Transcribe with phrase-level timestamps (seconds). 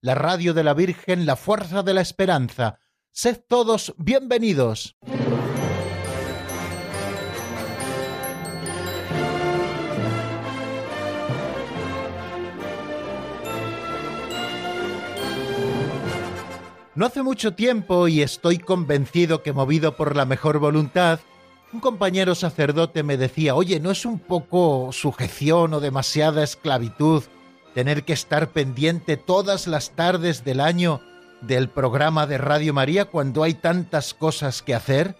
[0.00, 2.78] la radio de la Virgen, la fuerza de la esperanza.
[3.10, 4.96] Sed todos bienvenidos.
[16.94, 21.20] No hace mucho tiempo, y estoy convencido que movido por la mejor voluntad,
[21.72, 27.22] un compañero sacerdote me decía, oye, ¿no es un poco sujeción o demasiada esclavitud
[27.78, 31.00] tener que estar pendiente todas las tardes del año
[31.42, 35.14] del programa de Radio María cuando hay tantas cosas que hacer?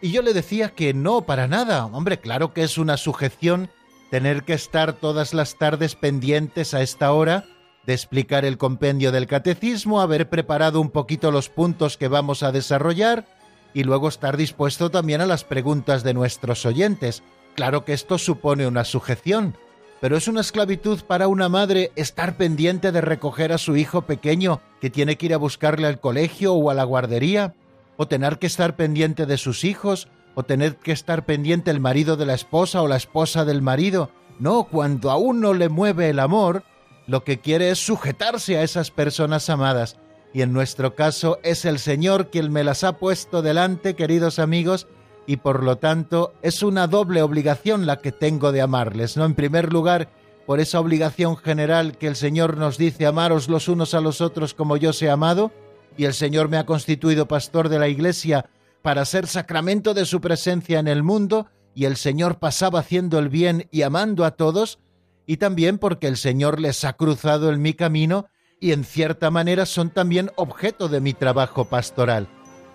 [0.00, 1.84] Y yo le decía que no, para nada.
[1.86, 3.70] Hombre, claro que es una sujeción
[4.08, 7.44] tener que estar todas las tardes pendientes a esta hora
[7.86, 12.52] de explicar el compendio del catecismo, haber preparado un poquito los puntos que vamos a
[12.52, 13.26] desarrollar
[13.74, 17.24] y luego estar dispuesto también a las preguntas de nuestros oyentes.
[17.56, 19.56] Claro que esto supone una sujeción,
[20.00, 24.60] pero es una esclavitud para una madre estar pendiente de recoger a su hijo pequeño
[24.80, 27.54] que tiene que ir a buscarle al colegio o a la guardería,
[27.96, 32.16] o tener que estar pendiente de sus hijos, o tener que estar pendiente el marido
[32.16, 34.10] de la esposa o la esposa del marido.
[34.38, 36.62] No, cuando a uno le mueve el amor,
[37.06, 39.96] lo que quiere es sujetarse a esas personas amadas.
[40.34, 44.86] Y en nuestro caso es el Señor quien me las ha puesto delante, queridos amigos,
[45.26, 49.24] y por lo tanto es una doble obligación la que tengo de amarles, ¿no?
[49.24, 50.08] En primer lugar,
[50.46, 54.54] por esa obligación general que el Señor nos dice amaros los unos a los otros
[54.54, 55.52] como yo he amado,
[55.96, 58.48] y el Señor me ha constituido pastor de la Iglesia
[58.82, 63.28] para ser sacramento de su presencia en el mundo, y el Señor pasaba haciendo el
[63.28, 64.78] bien y amando a todos,
[65.26, 68.26] y también porque el Señor les ha cruzado en mi camino
[68.60, 72.28] y en cierta manera son también objeto de mi trabajo pastoral.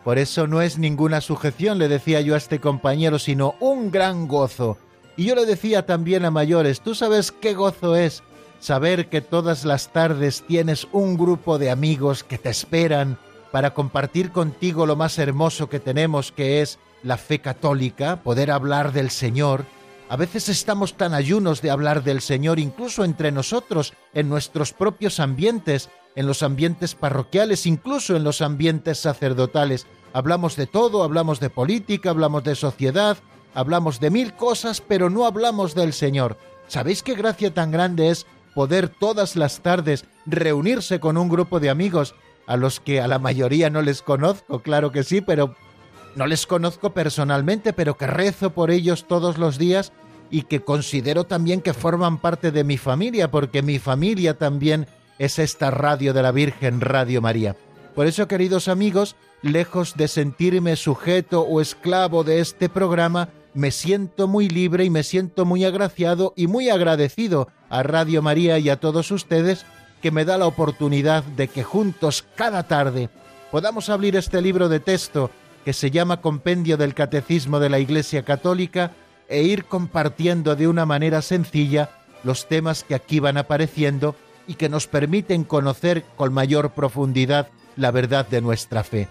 [0.04, 4.28] Por eso no es ninguna sujeción, le decía yo a este compañero, sino un gran
[4.28, 4.78] gozo.
[5.16, 8.24] Y yo le decía también a mayores, ¿tú sabes qué gozo es?
[8.60, 13.20] Saber que todas las tardes tienes un grupo de amigos que te esperan
[13.52, 18.94] para compartir contigo lo más hermoso que tenemos, que es la fe católica, poder hablar
[18.94, 19.66] del Señor.
[20.10, 25.20] A veces estamos tan ayunos de hablar del Señor, incluso entre nosotros, en nuestros propios
[25.20, 29.88] ambientes, en los ambientes parroquiales, incluso en los ambientes sacerdotales.
[30.14, 33.18] Hablamos de todo, hablamos de política, hablamos de sociedad,
[33.54, 36.38] hablamos de mil cosas, pero no hablamos del Señor.
[36.68, 41.70] ¿Sabéis qué gracia tan grande es poder todas las tardes reunirse con un grupo de
[41.70, 42.16] amigos
[42.48, 45.56] a los que a la mayoría no les conozco, claro que sí, pero
[46.16, 49.94] no les conozco personalmente, pero que rezo por ellos todos los días
[50.30, 54.88] y que considero también que forman parte de mi familia, porque mi familia también
[55.22, 57.56] es esta radio de la Virgen, Radio María.
[57.94, 64.28] Por eso, queridos amigos, lejos de sentirme sujeto o esclavo de este programa, me siento
[64.28, 68.80] muy libre y me siento muy agraciado y muy agradecido a Radio María y a
[68.80, 69.64] todos ustedes
[70.02, 73.12] que me da la oportunidad de que juntos cada tarde
[73.52, 75.30] podamos abrir este libro de texto
[75.64, 78.94] que se llama Compendio del Catecismo de la Iglesia Católica
[79.30, 81.92] e ir compartiendo de una manera sencilla
[82.24, 84.16] los temas que aquí van apareciendo
[84.48, 89.08] y que nos permiten conocer con mayor profundidad la verdad de nuestra fe.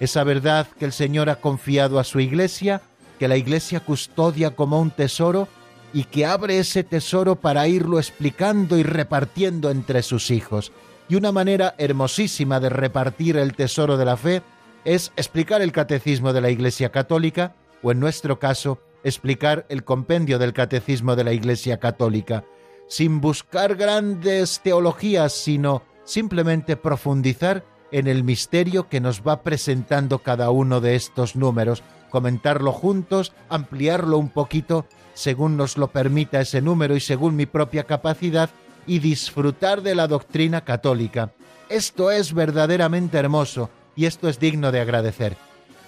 [0.00, 2.82] Esa verdad que el Señor ha confiado a su iglesia,
[3.18, 5.48] que la iglesia custodia como un tesoro
[5.92, 10.72] y que abre ese tesoro para irlo explicando y repartiendo entre sus hijos.
[11.08, 14.42] Y una manera hermosísima de repartir el tesoro de la fe
[14.84, 20.38] es explicar el catecismo de la Iglesia Católica, o en nuestro caso, explicar el compendio
[20.38, 22.44] del catecismo de la Iglesia Católica
[22.92, 30.50] sin buscar grandes teologías, sino simplemente profundizar en el misterio que nos va presentando cada
[30.50, 34.84] uno de estos números, comentarlo juntos, ampliarlo un poquito
[35.14, 38.50] según nos lo permita ese número y según mi propia capacidad,
[38.86, 41.32] y disfrutar de la doctrina católica.
[41.70, 45.38] Esto es verdaderamente hermoso y esto es digno de agradecer.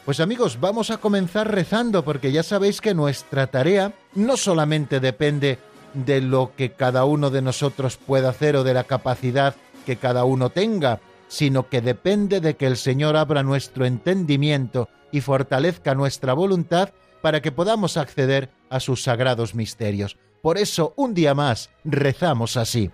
[0.06, 5.58] Pues amigos, vamos a comenzar rezando porque ya sabéis que nuestra tarea no solamente depende
[5.94, 9.55] de lo que cada uno de nosotros pueda hacer o de la capacidad
[9.87, 15.20] que cada uno tenga, sino que depende de que el Señor abra nuestro entendimiento y
[15.20, 16.91] fortalezca nuestra voluntad
[17.23, 20.19] para que podamos acceder a sus sagrados misterios.
[20.43, 22.90] Por eso, un día más, rezamos así.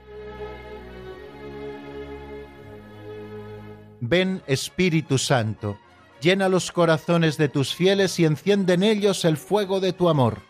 [4.01, 5.79] Ven Espíritu Santo,
[6.21, 10.50] llena los corazones de tus fieles y enciende en ellos el fuego de tu amor.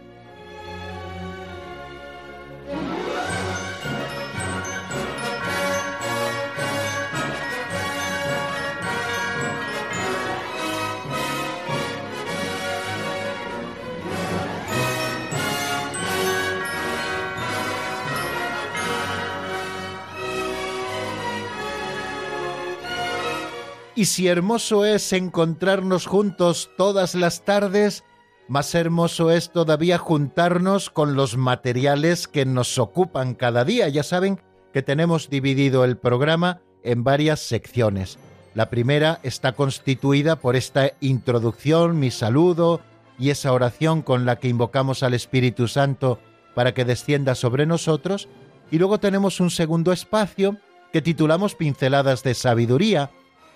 [24.01, 28.03] Y si hermoso es encontrarnos juntos todas las tardes,
[28.47, 33.89] más hermoso es todavía juntarnos con los materiales que nos ocupan cada día.
[33.89, 34.41] Ya saben
[34.73, 38.17] que tenemos dividido el programa en varias secciones.
[38.55, 42.81] La primera está constituida por esta introducción, mi saludo
[43.19, 46.17] y esa oración con la que invocamos al Espíritu Santo
[46.55, 48.29] para que descienda sobre nosotros.
[48.71, 50.57] Y luego tenemos un segundo espacio
[50.91, 53.11] que titulamos Pinceladas de Sabiduría,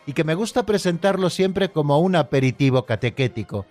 [0.06, 3.66] y que me gusta presentarlo siempre como un aperitivo catequético.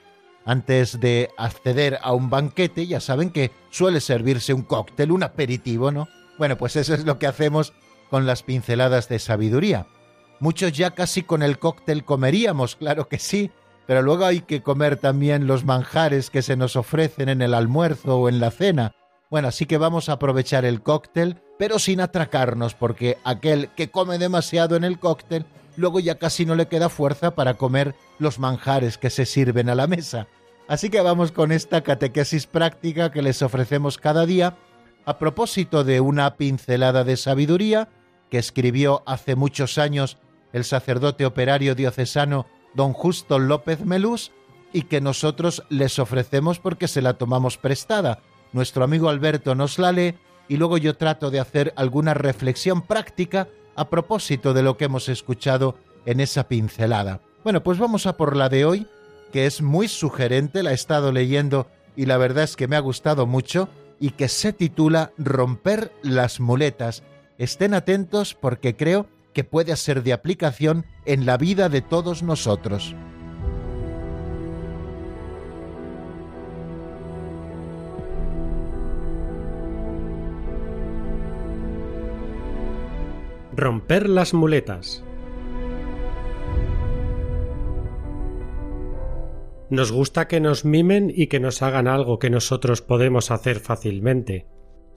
[0.44, 5.90] Antes de acceder a un banquete, ya saben que suele servirse un cóctel, un aperitivo,
[5.90, 6.08] ¿no?
[6.38, 7.72] Bueno, pues eso es lo que hacemos
[8.10, 9.86] con las pinceladas de sabiduría.
[10.40, 13.50] Muchos ya casi con el cóctel comeríamos, claro que sí,
[13.86, 18.18] pero luego hay que comer también los manjares que se nos ofrecen en el almuerzo
[18.18, 18.92] o en la cena.
[19.30, 24.18] Bueno, así que vamos a aprovechar el cóctel, pero sin atracarnos, porque aquel que come
[24.18, 25.46] demasiado en el cóctel
[25.76, 29.74] luego ya casi no le queda fuerza para comer los manjares que se sirven a
[29.74, 30.28] la mesa.
[30.68, 34.56] Así que vamos con esta catequesis práctica que les ofrecemos cada día
[35.04, 37.88] a propósito de una pincelada de sabiduría
[38.30, 40.18] que escribió hace muchos años
[40.52, 44.32] el sacerdote operario diocesano don Justo López Melús
[44.72, 48.20] y que nosotros les ofrecemos porque se la tomamos prestada.
[48.52, 50.14] Nuestro amigo Alberto nos la lee
[50.48, 55.08] y luego yo trato de hacer alguna reflexión práctica a propósito de lo que hemos
[55.08, 55.76] escuchado
[56.06, 57.20] en esa pincelada.
[57.42, 58.86] Bueno, pues vamos a por la de hoy,
[59.32, 62.80] que es muy sugerente, la he estado leyendo y la verdad es que me ha
[62.80, 63.68] gustado mucho,
[64.00, 67.02] y que se titula Romper las muletas.
[67.38, 72.94] Estén atentos porque creo que puede ser de aplicación en la vida de todos nosotros.
[83.56, 85.04] Romper las muletas.
[89.70, 94.48] Nos gusta que nos mimen y que nos hagan algo que nosotros podemos hacer fácilmente.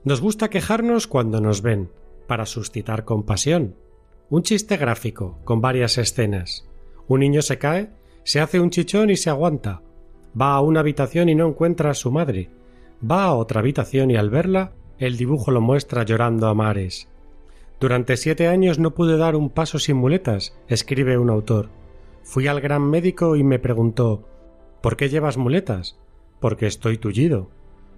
[0.02, 1.92] Nos gusta quejarnos cuando nos ven,
[2.26, 3.76] para suscitar compasión.
[4.28, 6.68] Un chiste gráfico, con varias escenas.
[7.06, 7.90] Un niño se cae,
[8.24, 9.82] se hace un chichón y se aguanta.
[10.38, 12.50] Va a una habitación y no encuentra a su madre.
[13.08, 17.08] Va a otra habitación y al verla, el dibujo lo muestra llorando a mares.
[17.80, 21.70] Durante siete años no pude dar un paso sin muletas, escribe un autor.
[22.24, 24.28] Fui al gran médico y me preguntó
[24.82, 25.98] ¿Por qué llevas muletas?
[26.40, 27.50] Porque estoy tullido.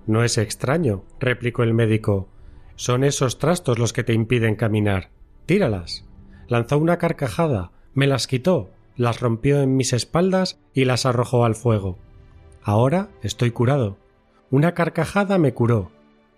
[0.06, 2.28] No es extraño, replicó el médico.
[2.76, 5.10] Son esos trastos los que te impiden caminar.
[5.46, 6.06] Tíralas.
[6.48, 11.54] Lanzó una carcajada, me las quitó, las rompió en mis espaldas y las arrojó al
[11.54, 11.98] fuego.
[12.62, 13.98] Ahora estoy curado.
[14.50, 15.90] Una carcajada me curó.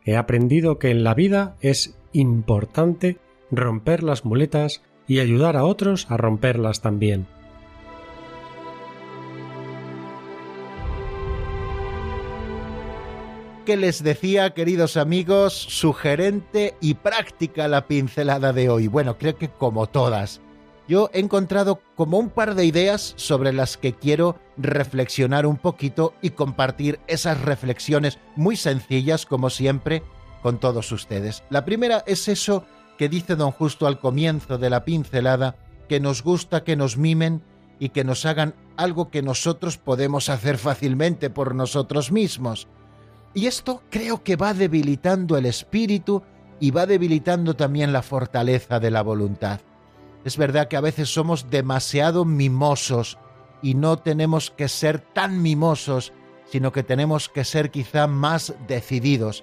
[0.05, 3.19] He aprendido que en la vida es importante
[3.53, 7.29] romper las muletas y ayudar a otros a romperlas también.
[13.67, 15.53] ¿Qué les decía, queridos amigos?
[15.53, 18.89] Sugerente y práctica la pincelada de hoy.
[18.89, 20.41] Bueno, creo que como todas.
[20.89, 26.13] Yo he encontrado como un par de ideas sobre las que quiero reflexionar un poquito
[26.23, 30.03] y compartir esas reflexiones muy sencillas, como siempre,
[30.43, 31.45] con todos ustedes.
[31.49, 32.65] La primera es eso
[33.03, 35.57] que dice don Justo al comienzo de la pincelada,
[35.89, 37.43] que nos gusta que nos mimen
[37.81, 42.69] y que nos hagan algo que nosotros podemos hacer fácilmente por nosotros mismos.
[43.35, 46.23] Y esto creo que va debilitando el espíritu
[46.61, 49.59] y va debilitando también la fortaleza de la voluntad.
[50.25, 53.19] Es verdad que a veces somos demasiado mimosos
[53.63, 56.13] y no tenemos que ser tan mimosos,
[56.53, 59.43] sino que tenemos que ser quizá más decididos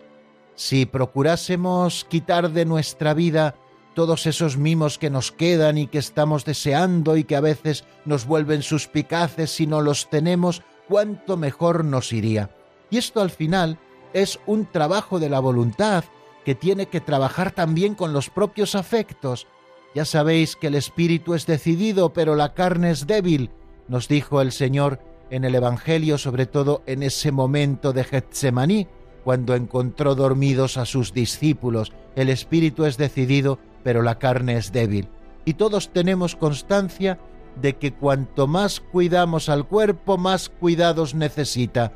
[0.60, 3.56] si procurásemos quitar de nuestra vida
[3.94, 8.26] todos esos mimos que nos quedan y que estamos deseando y que a veces nos
[8.26, 12.50] vuelven suspicaces si no los tenemos, cuánto mejor nos iría.
[12.90, 13.80] Y esto al final
[14.12, 16.04] es un trabajo de la voluntad
[16.44, 19.48] que tiene que trabajar también con los propios afectos.
[19.96, 23.50] Ya sabéis que el espíritu es decidido, pero la carne es débil,
[23.88, 25.00] nos dijo el Señor
[25.30, 28.90] en el Evangelio, sobre todo en ese momento de Getsemaní,
[29.24, 31.92] cuando encontró dormidos a sus discípulos.
[32.16, 35.08] El espíritu es decidido, pero la carne es débil.
[35.46, 37.20] Y todos tenemos constancia
[37.62, 41.92] de que cuanto más cuidamos al cuerpo, más cuidados necesita.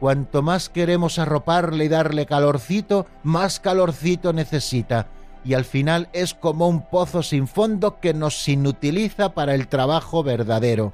[0.00, 5.08] Cuanto más queremos arroparle y darle calorcito, más calorcito necesita.
[5.44, 10.22] Y al final es como un pozo sin fondo que nos inutiliza para el trabajo
[10.22, 10.92] verdadero.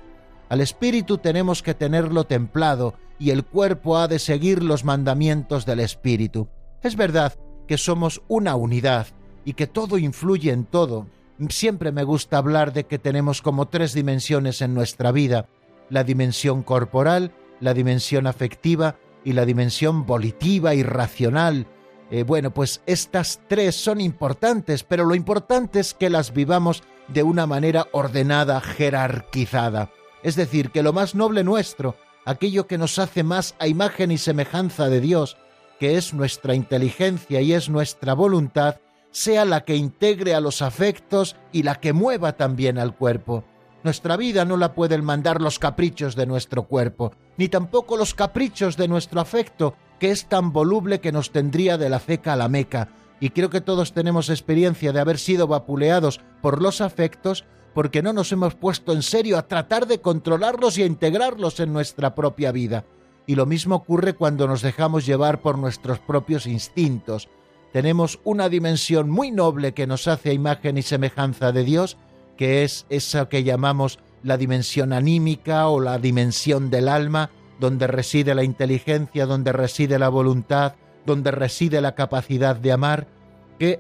[0.49, 5.79] Al espíritu tenemos que tenerlo templado y el cuerpo ha de seguir los mandamientos del
[5.79, 6.49] espíritu.
[6.83, 7.35] Es verdad
[7.69, 9.07] que somos una unidad
[9.45, 11.07] y que todo influye en todo.
[11.49, 15.47] Siempre me gusta hablar de que tenemos como tres dimensiones en nuestra vida,
[15.89, 21.69] la dimensión corporal, la dimensión afectiva y la dimensión volitiva y racional.
[22.11, 27.23] Eh, bueno, pues estas tres son importantes, pero lo importante es que las vivamos de
[27.23, 29.91] una manera ordenada, jerarquizada
[30.23, 34.19] es decir, que lo más noble nuestro, aquello que nos hace más a imagen y
[34.19, 35.37] semejanza de Dios,
[35.79, 38.77] que es nuestra inteligencia y es nuestra voluntad,
[39.11, 43.45] sea la que integre a los afectos y la que mueva también al cuerpo.
[43.85, 48.77] Nuestra vida no la pueden mandar los caprichos de nuestro cuerpo, ni tampoco los caprichos
[48.77, 52.49] de nuestro afecto, que es tan voluble que nos tendría de la ceca a la
[52.49, 52.89] meca,
[53.19, 58.13] y creo que todos tenemos experiencia de haber sido vapuleados por los afectos porque no
[58.13, 62.53] nos hemos puesto en serio a tratar de controlarlos y a integrarlos en nuestra propia
[62.53, 62.85] vida.
[63.27, 67.29] Y lo mismo ocurre cuando nos dejamos llevar por nuestros propios instintos.
[67.73, 71.97] Tenemos una dimensión muy noble que nos hace a imagen y semejanza de Dios,
[72.37, 78.35] que es esa que llamamos la dimensión anímica o la dimensión del alma, donde reside
[78.35, 80.75] la inteligencia, donde reside la voluntad,
[81.07, 83.07] donde reside la capacidad de amar,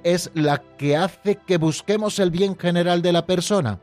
[0.04, 3.80] es la que hace que busquemos el bien general de la persona.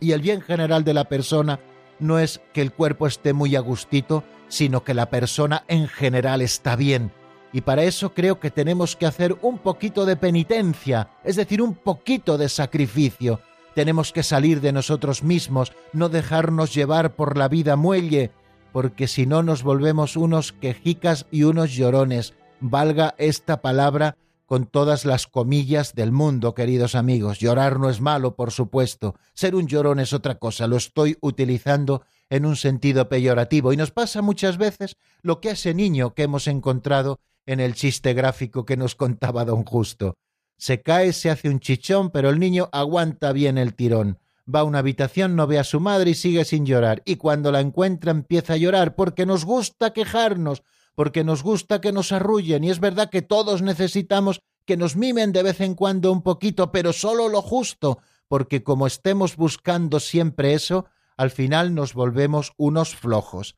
[0.00, 1.60] Y el bien general de la persona
[1.98, 6.40] no es que el cuerpo esté muy a gustito, sino que la persona en general
[6.40, 7.12] está bien.
[7.52, 11.74] Y para eso creo que tenemos que hacer un poquito de penitencia, es decir, un
[11.74, 13.40] poquito de sacrificio.
[13.74, 18.30] Tenemos que salir de nosotros mismos, no dejarnos llevar por la vida muelle,
[18.72, 24.16] porque si no nos volvemos unos quejicas y unos llorones, valga esta palabra
[24.50, 27.38] con todas las comillas del mundo, queridos amigos.
[27.38, 29.14] Llorar no es malo, por supuesto.
[29.32, 30.66] Ser un llorón es otra cosa.
[30.66, 33.72] Lo estoy utilizando en un sentido peyorativo.
[33.72, 37.76] Y nos pasa muchas veces lo que a ese niño que hemos encontrado en el
[37.76, 40.16] chiste gráfico que nos contaba don Justo.
[40.58, 44.18] Se cae, se hace un chichón, pero el niño aguanta bien el tirón.
[44.52, 47.02] Va a una habitación, no ve a su madre y sigue sin llorar.
[47.04, 51.92] Y cuando la encuentra empieza a llorar porque nos gusta quejarnos, porque nos gusta que
[51.92, 56.12] nos arrullen y es verdad que todos necesitamos que nos mimen de vez en cuando
[56.12, 61.94] un poquito, pero solo lo justo, porque como estemos buscando siempre eso, al final nos
[61.94, 63.56] volvemos unos flojos.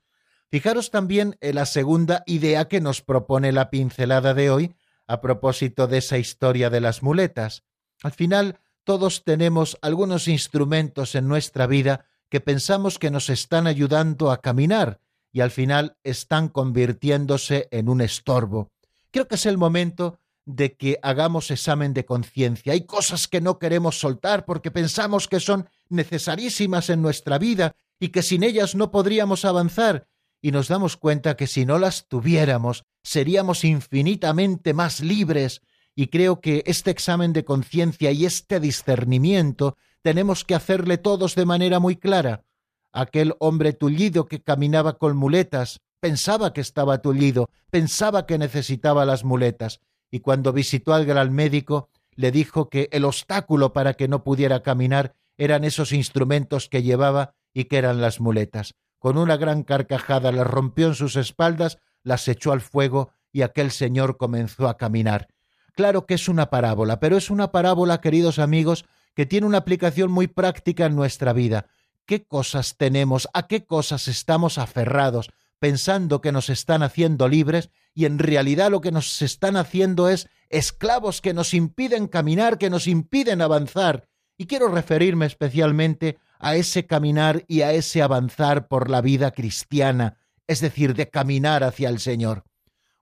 [0.49, 4.75] Fijaros también en la segunda idea que nos propone la pincelada de hoy
[5.07, 7.65] a propósito de esa historia de las muletas.
[8.03, 14.31] Al final todos tenemos algunos instrumentos en nuestra vida que pensamos que nos están ayudando
[14.31, 15.01] a caminar,
[15.33, 18.71] y al final están convirtiéndose en un estorbo.
[19.11, 22.73] Creo que es el momento de que hagamos examen de conciencia.
[22.73, 28.09] Hay cosas que no queremos soltar porque pensamos que son necesarísimas en nuestra vida y
[28.09, 30.09] que sin ellas no podríamos avanzar,
[30.41, 35.63] y nos damos cuenta que si no las tuviéramos seríamos infinitamente más libres,
[35.95, 41.47] y creo que este examen de conciencia y este discernimiento tenemos que hacerle todos de
[41.47, 42.45] manera muy clara.
[42.93, 49.25] Aquel hombre tullido que caminaba con muletas pensaba que estaba tullido, pensaba que necesitaba las
[49.25, 49.81] muletas,
[50.11, 54.63] y cuando visitó al gran médico le dijo que el obstáculo para que no pudiera
[54.63, 58.75] caminar eran esos instrumentos que llevaba y que eran las muletas.
[58.99, 63.71] Con una gran carcajada las rompió en sus espaldas, las echó al fuego y aquel
[63.71, 65.29] señor comenzó a caminar.
[65.75, 68.85] Claro que es una parábola, pero es una parábola, queridos amigos,
[69.15, 71.67] que tiene una aplicación muy práctica en nuestra vida
[72.07, 78.05] qué cosas tenemos, a qué cosas estamos aferrados, pensando que nos están haciendo libres y
[78.07, 82.87] en realidad lo que nos están haciendo es esclavos que nos impiden caminar, que nos
[82.87, 84.09] impiden avanzar.
[84.37, 90.19] Y quiero referirme especialmente a ese caminar y a ese avanzar por la vida cristiana,
[90.47, 92.45] es decir, de caminar hacia el Señor.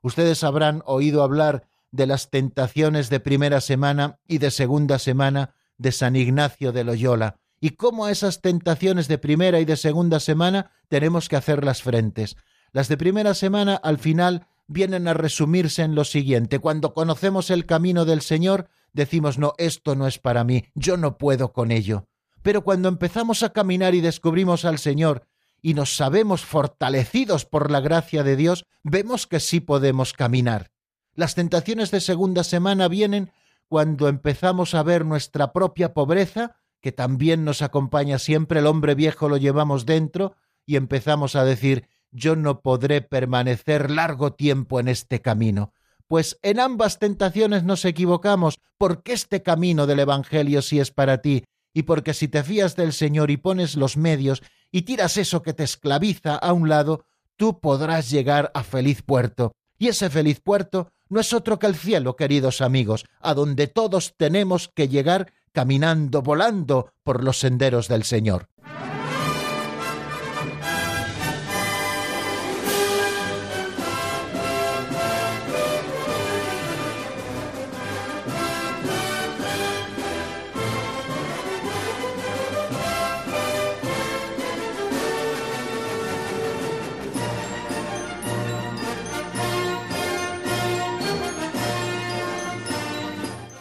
[0.02, 5.92] Ustedes habrán oído hablar de las tentaciones de primera semana y de segunda semana de
[5.92, 10.70] San Ignacio de Loyola y cómo a esas tentaciones de primera y de segunda semana
[10.88, 12.36] tenemos que hacer las frentes.
[12.72, 16.58] Las de primera semana al final vienen a resumirse en lo siguiente.
[16.58, 21.18] Cuando conocemos el camino del Señor, decimos, no, esto no es para mí, yo no
[21.18, 22.06] puedo con ello.
[22.42, 25.26] Pero cuando empezamos a caminar y descubrimos al Señor
[25.60, 30.70] y nos sabemos fortalecidos por la gracia de Dios, vemos que sí podemos caminar.
[31.14, 33.32] Las tentaciones de segunda semana vienen
[33.68, 39.28] cuando empezamos a ver nuestra propia pobreza, que también nos acompaña siempre, el hombre viejo
[39.28, 45.20] lo llevamos dentro, y empezamos a decir, yo no podré permanecer largo tiempo en este
[45.20, 45.72] camino.
[46.06, 51.44] Pues en ambas tentaciones nos equivocamos, porque este camino del Evangelio sí es para ti,
[51.72, 55.52] y porque si te fías del Señor y pones los medios y tiras eso que
[55.52, 57.04] te esclaviza a un lado,
[57.36, 59.52] tú podrás llegar a feliz puerto.
[59.78, 64.14] Y ese feliz puerto no es otro que el cielo, queridos amigos, a donde todos
[64.16, 68.49] tenemos que llegar caminando, volando por los senderos del Señor.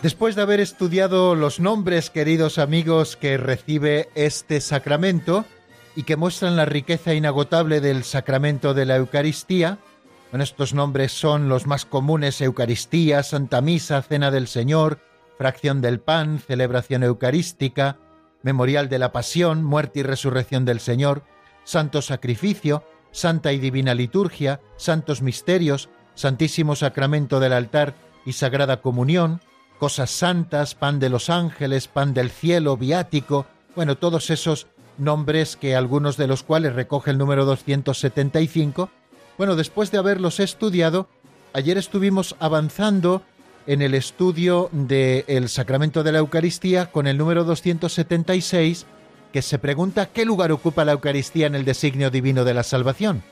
[0.02, 5.44] Después de haber estudiado los nombres, queridos amigos, que recibe este sacramento
[5.94, 9.78] y que muestran la riqueza inagotable del sacramento de la Eucaristía,
[10.32, 15.00] bueno, estos nombres son los más comunes Eucaristía, Santa Misa, Cena del Señor,
[15.38, 17.98] Fracción del Pan, Celebración Eucarística,
[18.42, 21.24] Memorial de la Pasión, Muerte y Resurrección del Señor,
[21.66, 29.42] Santo Sacrificio, Santa y Divina Liturgia, Santos Misterios, Santísimo Sacramento del Altar y Sagrada Comunión,
[29.80, 34.68] cosas santas, pan de los ángeles, pan del cielo, viático, bueno, todos esos
[34.98, 38.90] nombres que algunos de los cuales recoge el número 275.
[39.38, 41.08] Bueno, después de haberlos estudiado,
[41.54, 43.24] ayer estuvimos avanzando
[43.68, 48.86] en el estudio del sacramento de la Eucaristía con el número 276,
[49.32, 53.24] que se pregunta qué lugar ocupa la Eucaristía en el designio divino de la salvación.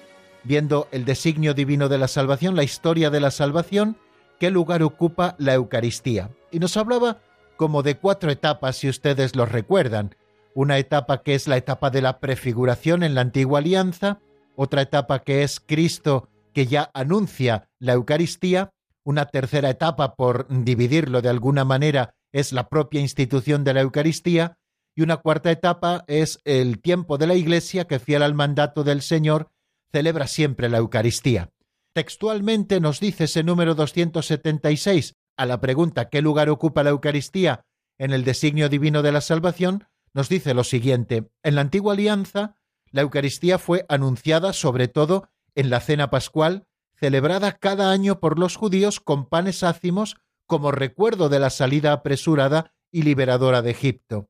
[0.43, 3.97] Viendo el designio divino de la salvación, la historia de la salvación,
[4.39, 6.29] qué lugar ocupa la Eucaristía.
[6.51, 7.19] Y nos hablaba
[7.57, 10.15] como de cuatro etapas, si ustedes lo recuerdan.
[10.53, 14.19] Una etapa que es la etapa de la prefiguración en la antigua alianza,
[14.55, 18.71] otra etapa que es Cristo que ya anuncia la Eucaristía,
[19.03, 24.57] una tercera etapa, por dividirlo de alguna manera, es la propia institución de la Eucaristía,
[24.95, 29.03] y una cuarta etapa es el tiempo de la Iglesia que, fiel al mandato del
[29.03, 29.49] Señor,
[29.91, 31.51] celebra siempre la Eucaristía.
[31.93, 37.65] Textualmente nos dice ese número 276 a la pregunta ¿qué lugar ocupa la Eucaristía
[37.97, 39.87] en el designio divino de la salvación?
[40.13, 42.55] Nos dice lo siguiente, en la antigua alianza,
[42.91, 48.55] la Eucaristía fue anunciada sobre todo en la cena pascual, celebrada cada año por los
[48.55, 54.29] judíos con panes ácimos como recuerdo de la salida apresurada y liberadora de Egipto.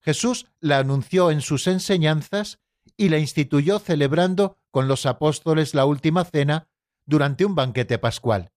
[0.00, 2.58] Jesús la anunció en sus enseñanzas
[2.96, 6.68] y la instituyó celebrando con los apóstoles la última cena
[7.06, 8.50] durante un banquete pascual.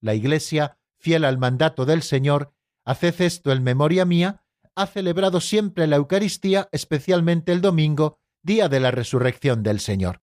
[0.00, 2.52] La Iglesia, fiel al mandato del Señor,
[2.84, 8.80] haced esto en memoria mía, ha celebrado siempre la Eucaristía, especialmente el domingo, día de
[8.80, 10.22] la resurrección del Señor.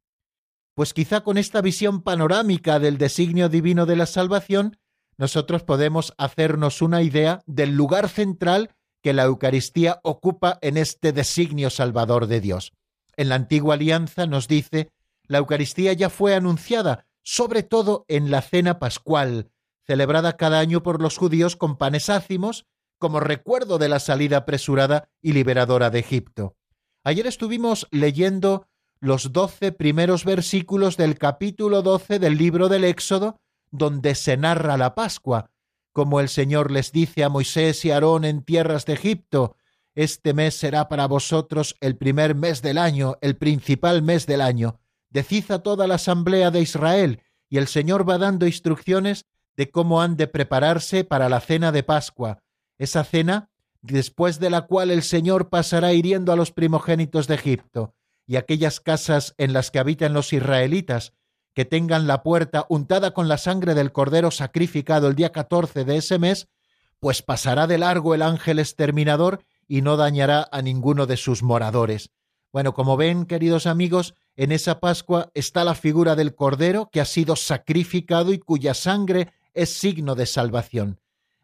[0.74, 4.78] Pues quizá con esta visión panorámica del designio divino de la salvación,
[5.18, 11.70] nosotros podemos hacernos una idea del lugar central que la Eucaristía ocupa en este designio
[11.70, 12.74] salvador de Dios.
[13.16, 14.90] En la antigua alianza nos dice,
[15.28, 19.50] la Eucaristía ya fue anunciada sobre todo en la cena pascual,
[19.86, 22.66] celebrada cada año por los judíos con panes ácimos,
[22.98, 26.56] como recuerdo de la salida apresurada y liberadora de Egipto.
[27.04, 28.68] Ayer estuvimos leyendo
[29.00, 33.40] los doce primeros versículos del capítulo doce del libro del Éxodo,
[33.72, 35.52] donde se narra la Pascua,
[35.92, 39.58] como el Señor les dice a Moisés y Aarón en tierras de Egipto,
[39.94, 44.80] este mes será para vosotros el primer mes del año, el principal mes del año
[45.16, 49.26] decid a toda la asamblea de Israel, y el Señor va dando instrucciones
[49.58, 52.42] de cómo han de prepararse para la cena de Pascua,
[52.78, 53.50] esa cena
[53.82, 57.94] después de la cual el Señor pasará hiriendo a los primogénitos de Egipto,
[58.28, 61.14] y aquellas casas en las que habitan los israelitas,
[61.54, 65.98] que tengan la puerta untada con la sangre del cordero sacrificado el día catorce de
[65.98, 66.50] ese mes,
[67.00, 72.12] pues pasará de largo el ángel exterminador y no dañará a ninguno de sus moradores.
[72.52, 77.06] Bueno, como ven, queridos amigos, en esa Pascua está la figura del Cordero que ha
[77.06, 81.00] sido sacrificado y cuya sangre es signo de salvación.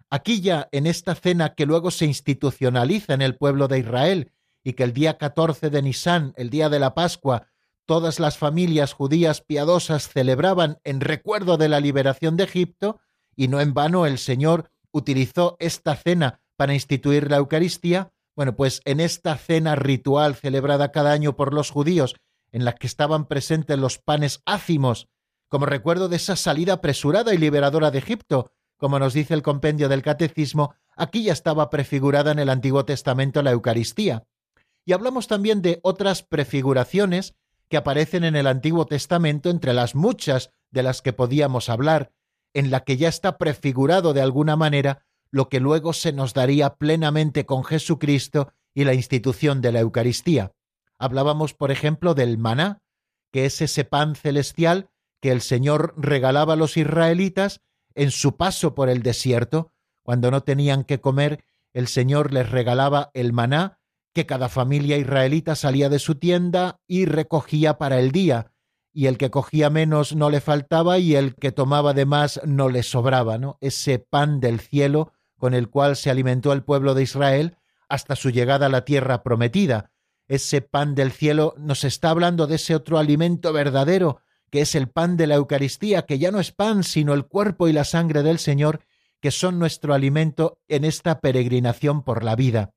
[0.10, 4.32] Aquí ya, en esta cena que luego se institucionaliza en el pueblo de Israel
[4.64, 7.48] y que el día 14 de Nisán, el día de la Pascua,
[7.86, 13.00] todas las familias judías piadosas celebraban en recuerdo de la liberación de Egipto,
[13.36, 18.82] y no en vano el Señor utilizó esta cena para instituir la Eucaristía, bueno, pues
[18.86, 22.16] en esta cena ritual celebrada cada año por los judíos,
[22.52, 25.08] en la que estaban presentes los panes ácimos,
[25.52, 29.90] como recuerdo de esa salida apresurada y liberadora de Egipto, como nos dice el compendio
[29.90, 34.24] del Catecismo, aquí ya estaba prefigurada en el Antiguo Testamento la Eucaristía.
[34.86, 37.36] Y hablamos también de otras prefiguraciones
[37.68, 42.14] que aparecen en el Antiguo Testamento entre las muchas de las que podíamos hablar,
[42.54, 46.76] en la que ya está prefigurado de alguna manera lo que luego se nos daría
[46.76, 50.54] plenamente con Jesucristo y la institución de la Eucaristía.
[50.98, 52.82] Hablábamos, por ejemplo, del maná,
[53.34, 54.91] que es ese pan celestial
[55.22, 57.62] que el Señor regalaba a los israelitas
[57.96, 59.72] en su paso por el desierto,
[60.04, 63.80] cuando no tenían que comer, el Señor les regalaba el maná
[64.14, 68.52] que cada familia israelita salía de su tienda y recogía para el día,
[68.94, 72.68] y el que cogía menos no le faltaba y el que tomaba de más no
[72.68, 73.58] le sobraba, ¿no?
[73.62, 77.58] Ese pan del cielo con el cual se alimentó el pueblo de Israel
[77.88, 79.92] hasta su llegada a la tierra prometida.
[80.28, 84.90] Ese pan del cielo nos está hablando de ese otro alimento verdadero, que es el
[84.90, 88.22] pan de la Eucaristía, que ya no es pan, sino el cuerpo y la sangre
[88.22, 88.82] del Señor,
[89.20, 92.74] que son nuestro alimento en esta peregrinación por la vida.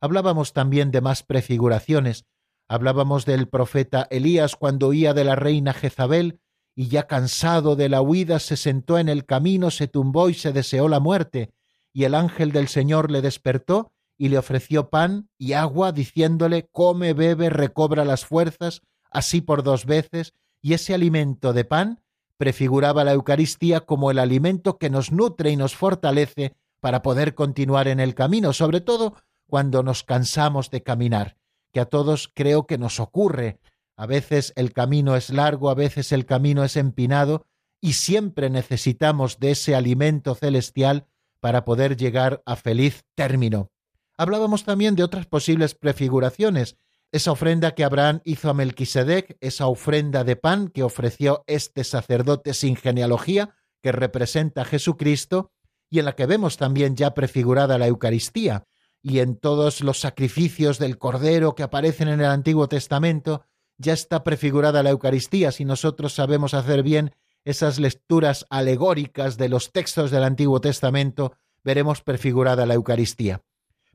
[0.00, 2.24] Hablábamos también de más prefiguraciones.
[2.68, 6.40] Hablábamos del profeta Elías cuando huía de la reina Jezabel
[6.74, 10.52] y ya cansado de la huida se sentó en el camino, se tumbó y se
[10.52, 11.50] deseó la muerte
[11.96, 17.14] y el ángel del Señor le despertó y le ofreció pan y agua, diciéndole Come,
[17.14, 20.34] bebe, recobra las fuerzas, así por dos veces,
[20.66, 22.00] y ese alimento de pan
[22.38, 27.86] prefiguraba la Eucaristía como el alimento que nos nutre y nos fortalece para poder continuar
[27.86, 29.14] en el camino, sobre todo
[29.46, 31.36] cuando nos cansamos de caminar,
[31.72, 33.60] que a todos creo que nos ocurre.
[33.94, 37.46] A veces el camino es largo, a veces el camino es empinado,
[37.80, 41.06] y siempre necesitamos de ese alimento celestial
[41.38, 43.70] para poder llegar a feliz término.
[44.16, 46.76] Hablábamos también de otras posibles prefiguraciones,
[47.16, 52.54] esa ofrenda que Abraham hizo a Melquisedec, esa ofrenda de pan que ofreció este sacerdote
[52.54, 55.50] sin genealogía, que representa a Jesucristo,
[55.88, 58.66] y en la que vemos también ya prefigurada la Eucaristía,
[59.02, 63.44] y en todos los sacrificios del Cordero que aparecen en el Antiguo Testamento,
[63.78, 69.70] ya está prefigurada la Eucaristía si nosotros sabemos hacer bien esas lecturas alegóricas de los
[69.70, 73.42] textos del Antiguo Testamento, veremos prefigurada la Eucaristía.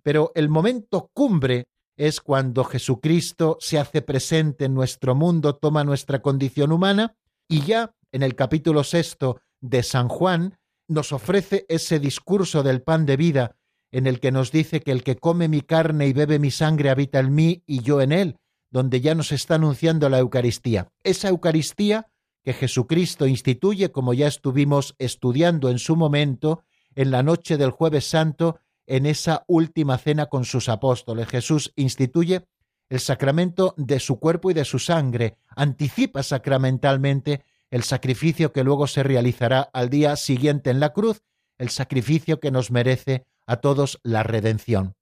[0.02, 6.22] Pero el momento cumbre es cuando Jesucristo se hace presente en nuestro mundo, toma nuestra
[6.22, 7.16] condición humana
[7.48, 13.06] y ya en el capítulo sexto de San Juan nos ofrece ese discurso del pan
[13.06, 13.56] de vida
[13.92, 16.90] en el que nos dice que el que come mi carne y bebe mi sangre
[16.90, 18.38] habita en mí y yo en él,
[18.70, 20.90] donde ya nos está anunciando la Eucaristía.
[21.04, 22.08] Esa Eucaristía
[22.44, 26.64] que Jesucristo instituye, como ya estuvimos estudiando en su momento,
[26.96, 28.60] en la noche del jueves santo,
[28.92, 31.30] en esa última cena con sus apóstoles.
[31.30, 32.46] Jesús instituye
[32.90, 38.88] el sacramento de su cuerpo y de su sangre, anticipa sacramentalmente el sacrificio que luego
[38.88, 41.24] se realizará al día siguiente en la cruz,
[41.58, 44.96] el sacrificio que nos merece a todos la redención.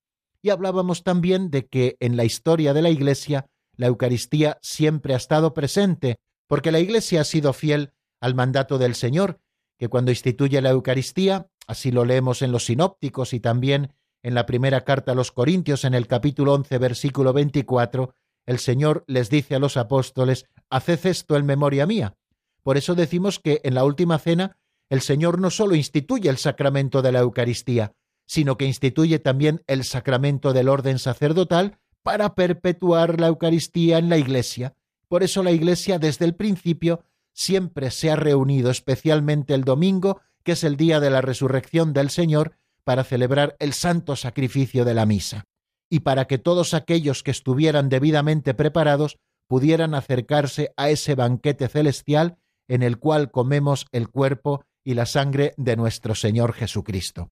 [0.44, 5.18] Y hablábamos también de que en la historia de la Iglesia la Eucaristía siempre ha
[5.18, 9.40] estado presente, porque la Iglesia ha sido fiel al mandato del Señor,
[9.80, 14.48] que cuando instituye la Eucaristía, así lo leemos en los sinópticos y también en la
[14.48, 18.16] primera carta a los Corintios en el capítulo 11 versículo 24,
[18.48, 22.16] el Señor les dice a los apóstoles, haced esto en memoria mía.
[22.64, 24.58] Por eso decimos que en la última cena
[24.90, 27.94] el Señor no solo instituye el sacramento de la Eucaristía,
[28.26, 34.18] sino que instituye también el sacramento del orden sacerdotal para perpetuar la Eucaristía en la
[34.18, 34.74] Iglesia.
[35.08, 40.54] Por eso la Iglesia desde el principio siempre se ha reunido, especialmente el domingo, que
[40.54, 45.06] es el día de la resurrección del Señor, para celebrar el santo sacrificio de la
[45.06, 45.46] misa,
[45.90, 52.38] y para que todos aquellos que estuvieran debidamente preparados pudieran acercarse a ese banquete celestial
[52.68, 57.32] en el cual comemos el cuerpo y la sangre de nuestro Señor Jesucristo.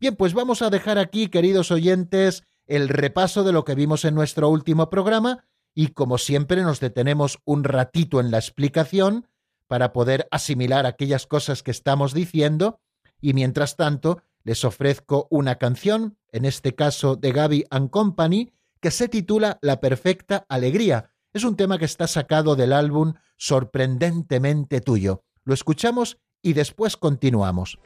[0.00, 4.14] Bien, pues vamos a dejar aquí, queridos oyentes, el repaso de lo que vimos en
[4.14, 5.44] nuestro último programa
[5.74, 9.26] y como siempre nos detenemos un ratito en la explicación
[9.68, 12.80] para poder asimilar aquellas cosas que estamos diciendo
[13.20, 18.90] y mientras tanto les ofrezco una canción, en este caso de Gaby and Company, que
[18.90, 21.12] se titula La perfecta alegría.
[21.32, 25.24] Es un tema que está sacado del álbum Sorprendentemente tuyo.
[25.44, 27.78] Lo escuchamos y después continuamos.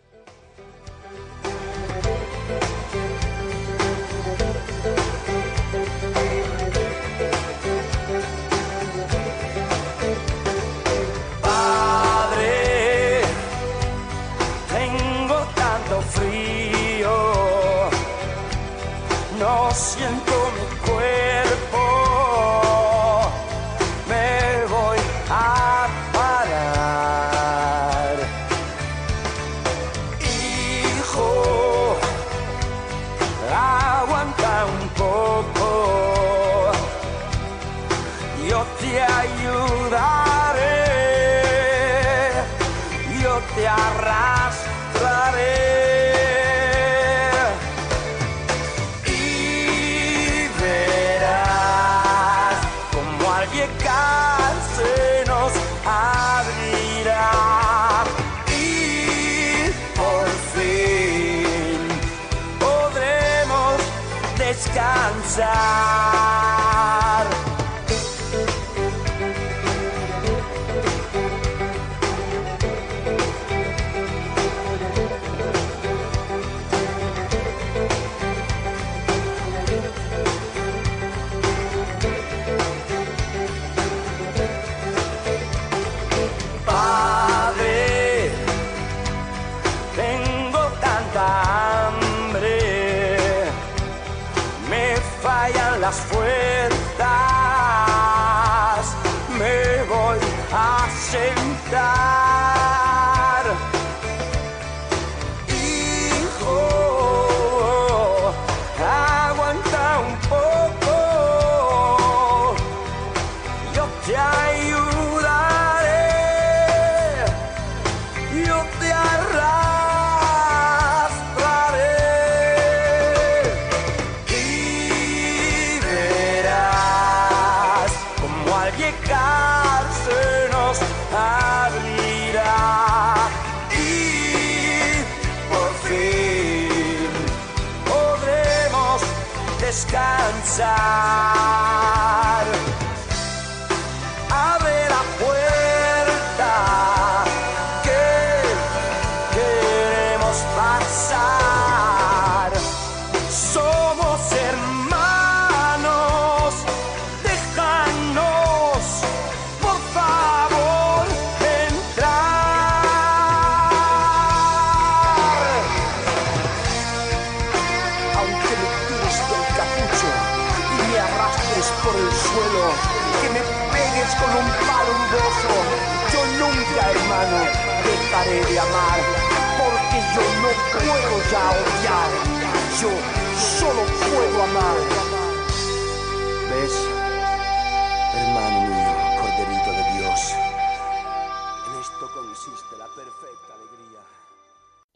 [101.73, 102.32] De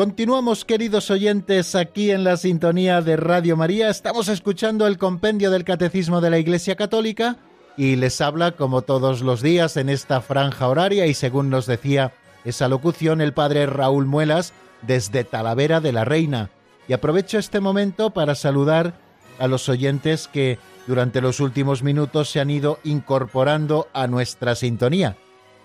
[0.00, 3.90] Continuamos, queridos oyentes, aquí en la sintonía de Radio María.
[3.90, 7.36] Estamos escuchando el compendio del Catecismo de la Iglesia Católica
[7.76, 12.14] y les habla, como todos los días, en esta franja horaria y según nos decía
[12.46, 16.48] esa locución, el padre Raúl Muelas desde Talavera de la Reina.
[16.88, 18.94] Y aprovecho este momento para saludar
[19.38, 25.18] a los oyentes que durante los últimos minutos se han ido incorporando a nuestra sintonía.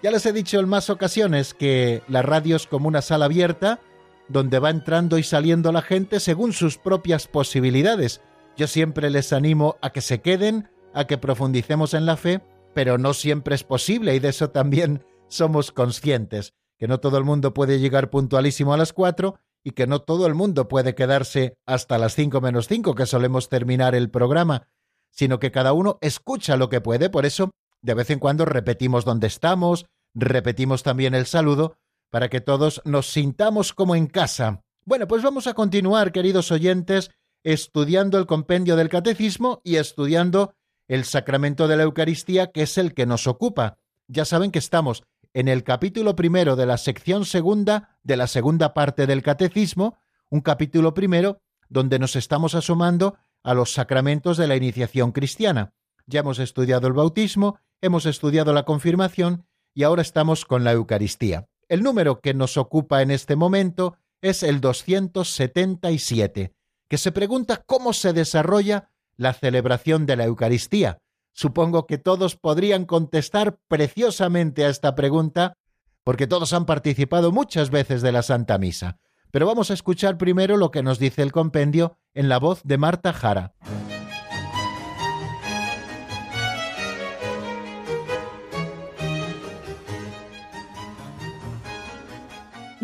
[0.03, 3.79] Ya les he dicho en más ocasiones que la radio es como una sala abierta,
[4.27, 8.21] donde va entrando y saliendo la gente según sus propias posibilidades.
[8.57, 12.41] Yo siempre les animo a que se queden, a que profundicemos en la fe,
[12.73, 17.23] pero no siempre es posible y de eso también somos conscientes, que no todo el
[17.23, 21.57] mundo puede llegar puntualísimo a las cuatro y que no todo el mundo puede quedarse
[21.65, 24.67] hasta las cinco menos cinco que solemos terminar el programa,
[25.11, 29.05] sino que cada uno escucha lo que puede, por eso de vez en cuando repetimos
[29.05, 31.77] dónde estamos, repetimos también el saludo,
[32.15, 34.63] para que todos nos sintamos como en casa.
[34.85, 37.11] Bueno, pues vamos a continuar, queridos oyentes,
[37.43, 40.53] estudiando el compendio del catecismo y estudiando
[40.87, 43.79] el sacramento de la Eucaristía, que es el que nos ocupa.
[44.07, 48.73] Ya saben que estamos en el capítulo primero de la sección segunda de la segunda
[48.73, 49.97] parte del catecismo,
[50.29, 55.73] un capítulo primero donde nos estamos asomando a los sacramentos de la iniciación cristiana.
[56.05, 61.49] Ya hemos estudiado el bautismo, hemos estudiado la confirmación y ahora estamos con la Eucaristía.
[61.67, 66.53] El número que nos ocupa en este momento es el 277,
[66.87, 70.99] que se pregunta cómo se desarrolla la celebración de la Eucaristía.
[71.37, 75.57] supongo que todos podrían contestar preciosamente a esta pregunta,
[76.05, 78.99] porque todos han participado muchas veces de la Santa Misa.
[79.31, 82.77] Pero vamos a escuchar primero lo que nos dice el compendio en la voz de
[82.77, 83.53] Marta Jara.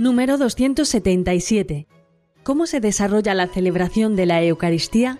[0.02, 1.86] Número 277.
[2.42, 5.20] ¿Cómo se desarrolla la celebración de la Eucaristía?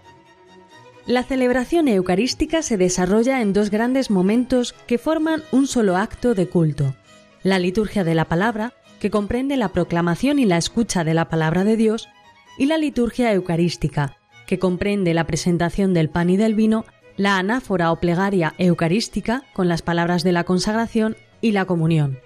[1.06, 6.48] La celebración eucarística se desarrolla en dos grandes momentos que forman un solo acto de
[6.50, 6.96] culto.
[7.44, 11.64] La liturgia de la palabra, que comprende la proclamación y la escucha de la palabra
[11.64, 12.10] de Dios,
[12.58, 14.18] y la liturgia eucarística,
[14.48, 16.86] que comprende la presentación del pan y del vino,
[17.18, 22.18] la anáfora o plegaria eucarística con las palabras de la consagración y la comunión.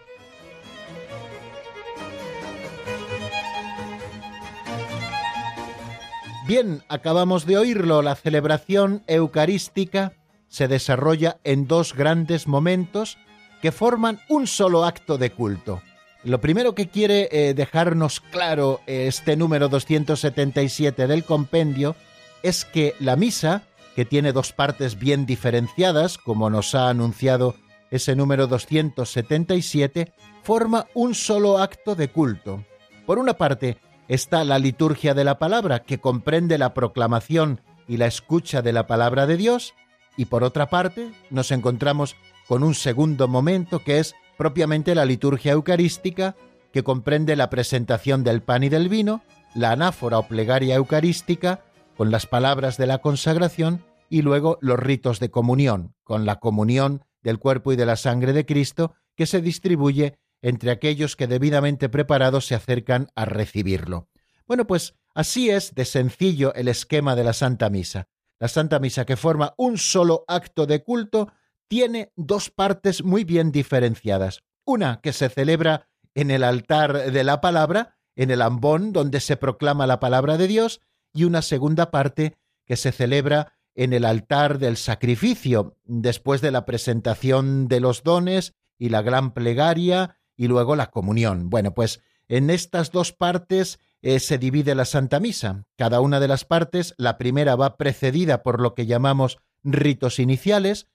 [6.48, 10.14] Bien, acabamos de oírlo, la celebración eucarística
[10.48, 13.18] se desarrolla en dos grandes momentos
[13.64, 15.82] que forman un solo acto de culto.
[16.24, 21.96] Lo primero que quiere eh, dejarnos claro este número 277 del compendio
[22.44, 23.64] es que la misa,
[23.96, 27.56] que tiene dos partes bien diferenciadas, como nos ha anunciado
[27.90, 32.64] ese número 277, forma un solo acto de culto.
[33.08, 33.78] Por una parte,
[34.08, 38.88] está la liturgia de la palabra, que comprende la proclamación y la escucha de la
[38.88, 39.74] palabra de Dios,
[40.18, 42.16] y por otra parte nos encontramos
[42.48, 46.36] con un segundo momento que es propiamente la liturgia eucarística,
[46.72, 49.24] que comprende la presentación del pan y del vino,
[49.56, 51.62] la anáfora o plegaria eucarística,
[51.98, 57.04] con las palabras de la consagración, y luego los ritos de comunión, con la comunión
[57.24, 61.90] del cuerpo y de la sangre de Cristo, que se distribuye entre aquellos que debidamente
[61.90, 64.10] preparados se acercan a recibirlo.
[64.46, 68.10] Bueno, pues así es de sencillo el esquema de la Santa Misa.
[68.38, 71.32] La Santa Misa, que forma un solo acto de culto,
[71.68, 74.44] tiene dos partes muy bien diferenciadas.
[74.66, 79.38] Una que se celebra en el altar de la palabra, en el ambón donde se
[79.38, 80.80] proclama la palabra de Dios,
[81.12, 86.66] y una segunda parte que se celebra en el altar del sacrificio, después de la
[86.66, 91.50] presentación de los dones y la gran plegaria y luego la comunión.
[91.50, 95.66] Bueno, pues en estas dos partes eh, se divide la Santa Misa.
[95.78, 100.88] Cada una de las partes, la primera va precedida por lo que llamamos ritos iniciales,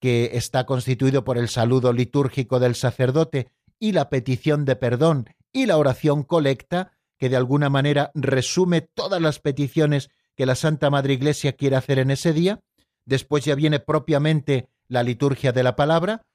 [0.00, 5.66] que está constituido por el saludo litúrgico del sacerdote y la petición de perdón y
[5.66, 11.14] la oración colecta, que de alguna manera resume todas las peticiones que la Santa Madre
[11.14, 12.60] Iglesia quiere hacer en ese día.
[13.04, 16.26] Después ya viene propiamente la liturgia de la palabra,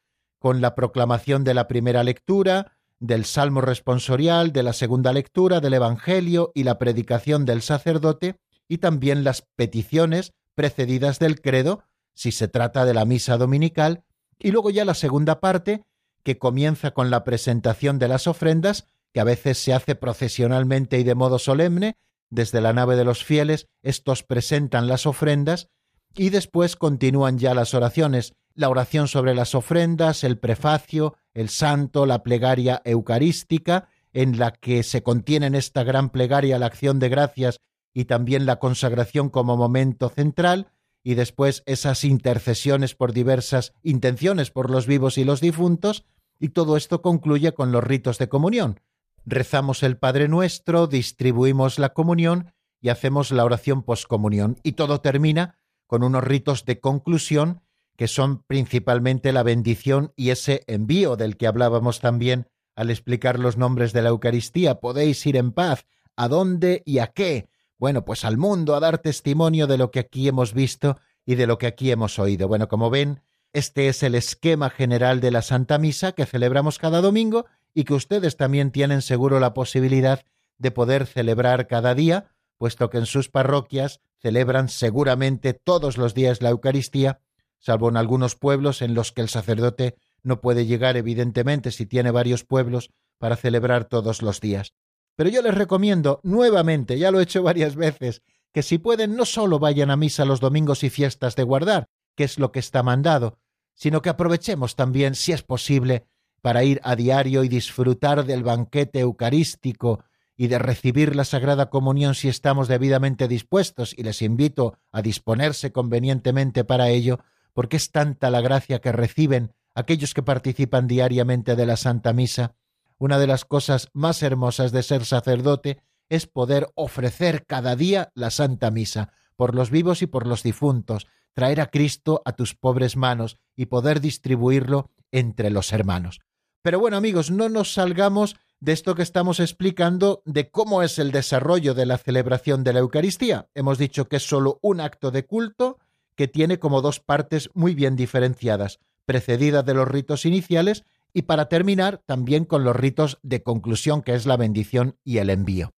[0.43, 5.73] con la proclamación de la primera lectura, del Salmo responsorial, de la segunda lectura, del
[5.73, 12.49] Evangelio y la predicación del sacerdote, y también las peticiones precedidas del credo, si se
[12.49, 14.03] trata de la misa dominical,
[14.37, 15.85] y luego ya la segunda parte,
[16.23, 21.05] que comienza con la presentación de las ofrendas, que a veces se hace procesionalmente y
[21.05, 21.95] de modo solemne,
[22.29, 25.69] desde la nave de los fieles, estos presentan las ofrendas,
[26.17, 32.05] y después continúan ya las oraciones la oración sobre las ofrendas, el prefacio, el santo,
[32.05, 37.09] la plegaria eucarística, en la que se contiene en esta gran plegaria la acción de
[37.09, 37.59] gracias
[37.93, 40.67] y también la consagración como momento central,
[41.03, 46.05] y después esas intercesiones por diversas intenciones por los vivos y los difuntos,
[46.39, 48.79] y todo esto concluye con los ritos de comunión.
[49.25, 55.59] Rezamos el Padre Nuestro, distribuimos la comunión y hacemos la oración poscomunión, y todo termina
[55.87, 57.61] con unos ritos de conclusión
[57.95, 63.57] que son principalmente la bendición y ese envío del que hablábamos también al explicar los
[63.57, 64.79] nombres de la Eucaristía.
[64.79, 65.85] Podéis ir en paz.
[66.15, 67.49] ¿A dónde y a qué?
[67.77, 71.47] Bueno, pues al mundo a dar testimonio de lo que aquí hemos visto y de
[71.47, 72.47] lo que aquí hemos oído.
[72.47, 77.01] Bueno, como ven, este es el esquema general de la Santa Misa que celebramos cada
[77.01, 80.23] domingo y que ustedes también tienen seguro la posibilidad
[80.57, 86.41] de poder celebrar cada día, puesto que en sus parroquias celebran seguramente todos los días
[86.41, 87.19] la Eucaristía
[87.63, 92.11] salvo en algunos pueblos en los que el sacerdote no puede llegar evidentemente si tiene
[92.11, 94.73] varios pueblos para celebrar todos los días.
[95.15, 99.23] Pero yo les recomiendo nuevamente, ya lo he hecho varias veces, que si pueden no
[99.23, 102.83] solo vayan a misa los domingos y fiestas de guardar, que es lo que está
[102.83, 103.39] mandado,
[103.75, 106.05] sino que aprovechemos también, si es posible,
[106.41, 110.03] para ir a diario y disfrutar del banquete eucarístico
[110.35, 115.71] y de recibir la Sagrada Comunión si estamos debidamente dispuestos, y les invito a disponerse
[115.71, 117.19] convenientemente para ello,
[117.53, 122.55] porque es tanta la gracia que reciben aquellos que participan diariamente de la Santa Misa.
[122.97, 128.29] Una de las cosas más hermosas de ser sacerdote es poder ofrecer cada día la
[128.29, 132.95] Santa Misa, por los vivos y por los difuntos, traer a Cristo a tus pobres
[132.95, 136.19] manos y poder distribuirlo entre los hermanos.
[136.61, 141.11] Pero bueno amigos, no nos salgamos de esto que estamos explicando de cómo es el
[141.11, 143.49] desarrollo de la celebración de la Eucaristía.
[143.55, 145.79] Hemos dicho que es solo un acto de culto
[146.15, 150.83] que tiene como dos partes muy bien diferenciadas, precedida de los ritos iniciales
[151.13, 155.29] y para terminar también con los ritos de conclusión, que es la bendición y el
[155.29, 155.73] envío.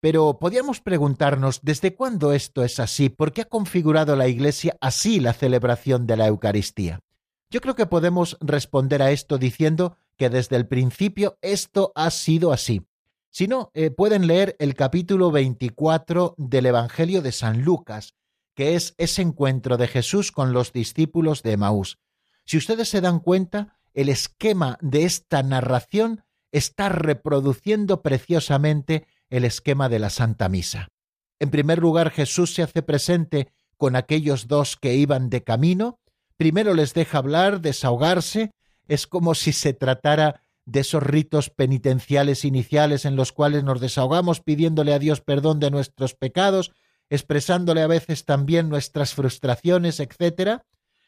[0.00, 5.18] Pero podríamos preguntarnos desde cuándo esto es así, por qué ha configurado la Iglesia así
[5.18, 7.00] la celebración de la Eucaristía.
[7.50, 12.52] Yo creo que podemos responder a esto diciendo que desde el principio esto ha sido
[12.52, 12.82] así.
[13.30, 18.14] Si no, eh, pueden leer el capítulo 24 del Evangelio de San Lucas,
[18.58, 22.00] que es ese encuentro de Jesús con los discípulos de Emaús.
[22.44, 29.88] Si ustedes se dan cuenta, el esquema de esta narración está reproduciendo preciosamente el esquema
[29.88, 30.88] de la Santa Misa.
[31.38, 36.00] En primer lugar, Jesús se hace presente con aquellos dos que iban de camino,
[36.36, 38.50] primero les deja hablar, desahogarse,
[38.88, 44.40] es como si se tratara de esos ritos penitenciales iniciales en los cuales nos desahogamos
[44.40, 46.72] pidiéndole a Dios perdón de nuestros pecados,
[47.10, 50.62] expresándole a veces también nuestras frustraciones, etc.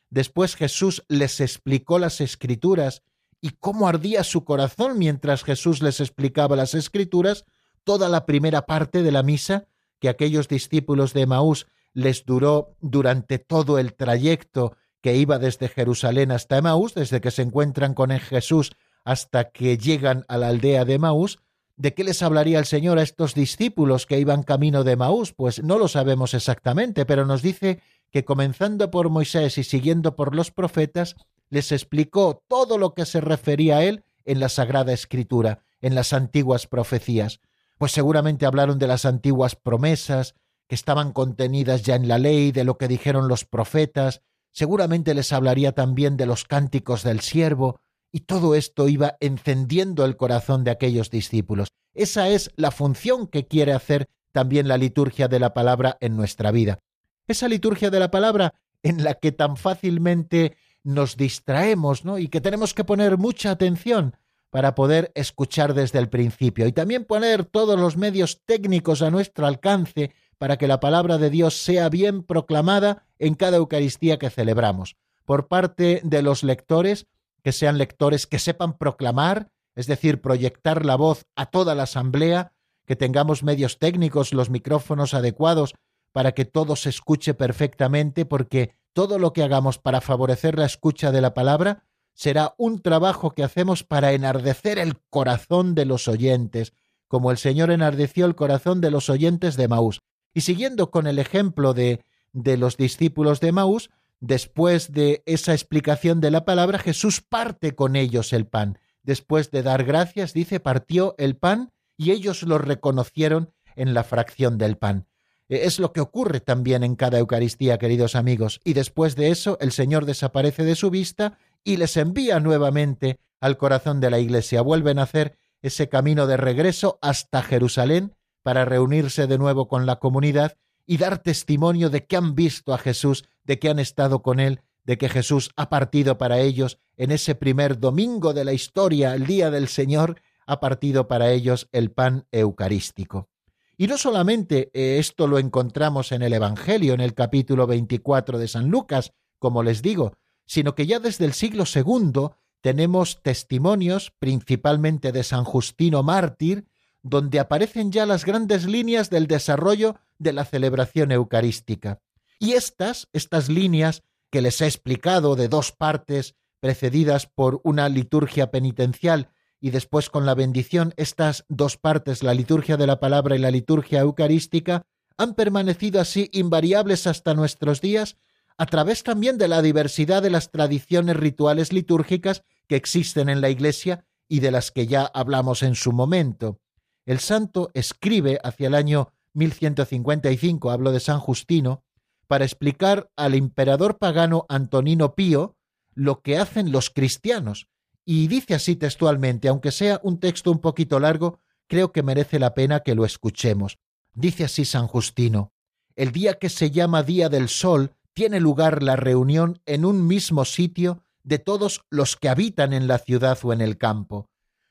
[0.09, 3.03] Después Jesús les explicó las escrituras
[3.41, 7.45] y cómo ardía su corazón mientras Jesús les explicaba las escrituras,
[7.85, 9.67] toda la primera parte de la misa
[9.99, 16.31] que aquellos discípulos de Maús les duró durante todo el trayecto que iba desde Jerusalén
[16.31, 18.73] hasta Emaús, desde que se encuentran con Jesús
[19.05, 21.39] hasta que llegan a la aldea de Emaús,
[21.81, 25.33] ¿de qué les hablaría el Señor a estos discípulos que iban camino de Emaús?
[25.33, 30.37] Pues no lo sabemos exactamente, pero nos dice que comenzando por Moisés y siguiendo por
[30.37, 31.16] los profetas,
[31.49, 36.12] les explicó todo lo que se refería a él en la Sagrada Escritura, en las
[36.12, 37.41] antiguas profecías.
[37.78, 40.35] Pues seguramente hablaron de las antiguas promesas
[40.68, 44.20] que estaban contenidas ya en la ley, de lo que dijeron los profetas,
[44.53, 47.81] seguramente les hablaría también de los cánticos del siervo,
[48.13, 51.69] y todo esto iba encendiendo el corazón de aquellos discípulos.
[51.95, 56.51] Esa es la función que quiere hacer también la liturgia de la palabra en nuestra
[56.51, 56.79] vida.
[57.27, 62.19] Esa liturgia de la palabra en la que tan fácilmente nos distraemos, ¿no?
[62.19, 64.15] Y que tenemos que poner mucha atención,
[64.51, 69.47] para poder escuchar desde el principio y también poner todos los medios técnicos a nuestro
[69.47, 74.97] alcance para que la palabra de Dios sea bien proclamada en cada Eucaristía que celebramos.
[75.25, 77.07] Por parte de los lectores,
[77.43, 82.53] que sean lectores que sepan proclamar, es decir, proyectar la voz a toda la asamblea,
[82.86, 85.74] que tengamos medios técnicos, los micrófonos adecuados
[86.12, 91.12] para que todo se escuche perfectamente, porque todo lo que hagamos para favorecer la escucha
[91.12, 91.84] de la palabra
[92.14, 96.72] será un trabajo que hacemos para enardecer el corazón de los oyentes,
[97.07, 100.01] como el Señor enardeció el corazón de los oyentes de Maús.
[100.34, 103.91] Y siguiendo con el ejemplo de, de los discípulos de Maús,
[104.21, 108.79] después de esa explicación de la palabra, Jesús parte con ellos el pan.
[109.03, 114.59] Después de dar gracias, dice, partió el pan y ellos lo reconocieron en la fracción
[114.59, 115.07] del pan.
[115.49, 118.61] E, es lo que ocurre también en cada Eucaristía, queridos amigos.
[118.64, 123.57] Y después de eso, el Señor desaparece de su vista y les envía nuevamente al
[123.57, 124.62] corazón de la Iglesia.
[124.62, 129.97] Vuelven a hacer ese camino de regreso hasta Jerusalén para reunirse de nuevo con la
[129.97, 130.57] comunidad
[130.87, 134.61] y dar testimonio de que han visto a Jesús, de que han estado con Él,
[134.85, 139.26] de que Jesús ha partido para ellos en ese primer domingo de la historia, el
[139.26, 143.28] día del Señor, ha partido para ellos el pan eucarístico.
[143.76, 148.49] Y no solamente eh, esto lo encontramos en el Evangelio, en el capítulo 24 de
[148.49, 155.12] San Lucas, como les digo, sino que ya desde el siglo II tenemos testimonios, principalmente
[155.12, 156.66] de San Justino Mártir,
[157.03, 162.01] donde aparecen ya las grandes líneas del desarrollo de la celebración eucarística.
[162.39, 168.51] Y estas, estas líneas que les he explicado de dos partes precedidas por una liturgia
[168.51, 173.39] penitencial y después con la bendición, estas dos partes, la liturgia de la palabra y
[173.39, 174.87] la liturgia eucarística,
[175.18, 178.16] han permanecido así invariables hasta nuestros días
[178.57, 183.51] a través también de la diversidad de las tradiciones rituales litúrgicas que existen en la
[183.51, 186.61] Iglesia y de las que ya hablamos en su momento.
[187.05, 191.83] El santo escribe hacia el año 1155, hablo de San Justino,
[192.26, 195.57] para explicar al emperador pagano Antonino Pío
[195.95, 197.68] lo que hacen los cristianos,
[198.05, 202.55] y dice así textualmente, aunque sea un texto un poquito largo, creo que merece la
[202.55, 203.78] pena que lo escuchemos.
[204.14, 205.53] Dice así San Justino,
[205.97, 210.45] el día que se llama Día del Sol tiene lugar la reunión en un mismo
[210.45, 214.30] sitio de todos los que habitan en la ciudad o en el campo.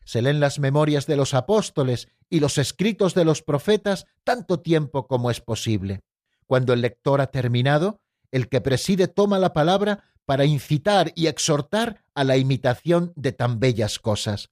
[0.10, 5.06] Se leen las memorias de los apóstoles y los escritos de los profetas tanto tiempo
[5.06, 6.02] como es posible.
[6.48, 8.02] Cuando el lector ha terminado,
[8.32, 13.60] el que preside toma la palabra para incitar y exhortar a la imitación de tan
[13.60, 14.50] bellas cosas.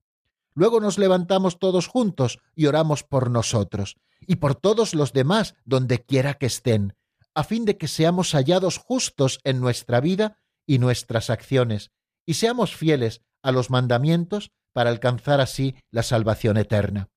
[0.53, 3.95] Luego nos levantamos todos juntos y oramos por nosotros
[4.27, 6.93] y por todos los demás donde quiera que estén,
[7.33, 10.37] a fin de que seamos hallados justos en nuestra vida
[10.67, 11.89] y nuestras acciones,
[12.27, 17.09] y seamos fieles a los mandamientos para alcanzar así la salvación eterna.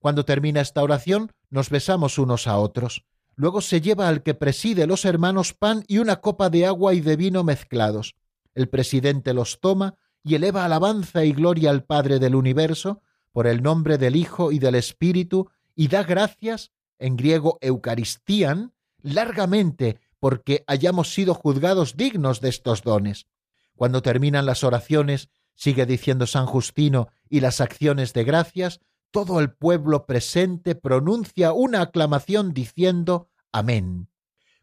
[0.00, 3.04] Cuando termina esta oración, nos besamos unos a otros.
[3.36, 7.00] Luego se lleva al que preside los hermanos pan y una copa de agua y
[7.00, 8.16] de vino mezclados.
[8.52, 9.94] El presidente los toma
[10.24, 13.00] y eleva alabanza y gloria al Padre del universo
[13.30, 20.00] por el nombre del Hijo y del Espíritu y da gracias, en griego Eucaristían, largamente
[20.18, 23.28] porque hayamos sido juzgados dignos de estos dones.
[23.76, 28.80] Cuando terminan las oraciones, sigue diciendo San Justino, y las acciones de gracias,
[29.10, 34.08] todo el pueblo presente pronuncia una aclamación diciendo Amén.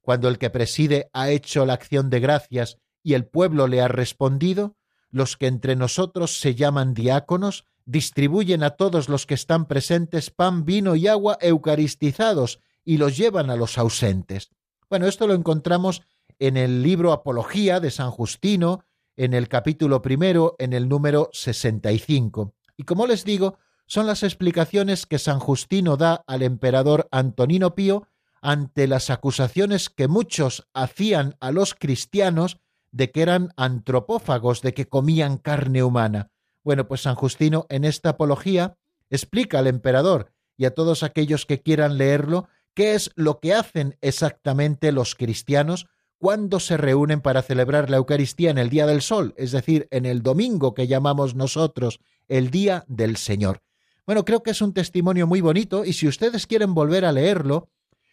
[0.01, 3.87] Cuando el que preside ha hecho la acción de gracias y el pueblo le ha
[3.87, 4.75] respondido,
[5.09, 10.65] los que entre nosotros se llaman diáconos distribuyen a todos los que están presentes pan,
[10.65, 14.49] vino y agua eucaristizados y los llevan a los ausentes.
[14.89, 16.01] Bueno, esto lo encontramos
[16.39, 18.83] en el libro Apología de San Justino,
[19.15, 22.53] en el capítulo primero, en el número 65.
[22.77, 28.07] Y como les digo, son las explicaciones que San Justino da al emperador Antonino Pío
[28.41, 32.57] ante las acusaciones que muchos hacían a los cristianos
[32.91, 36.31] de que eran antropófagos, de que comían carne humana.
[36.63, 38.77] Bueno, pues San Justino en esta apología
[39.09, 43.97] explica al emperador y a todos aquellos que quieran leerlo qué es lo que hacen
[44.01, 45.87] exactamente los cristianos
[46.21, 50.05] cuando se reúnen para celebrar la Eucaristía en el Día del Sol, es decir, en
[50.05, 53.63] el domingo que llamamos nosotros el Día del Señor.
[54.05, 57.69] Bueno, creo que es un testimonio muy bonito y si ustedes quieren volver a leerlo,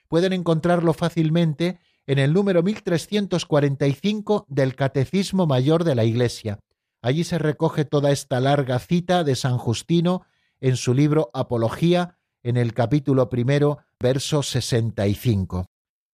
[0.08, 6.60] pueden encontrarlo fácilmente en el número 1345 del Catecismo Mayor de la Iglesia.
[7.02, 10.22] Allí se recoge toda esta larga cita de San Justino
[10.62, 15.66] en su libro Apología, en el capítulo primero, verso 65.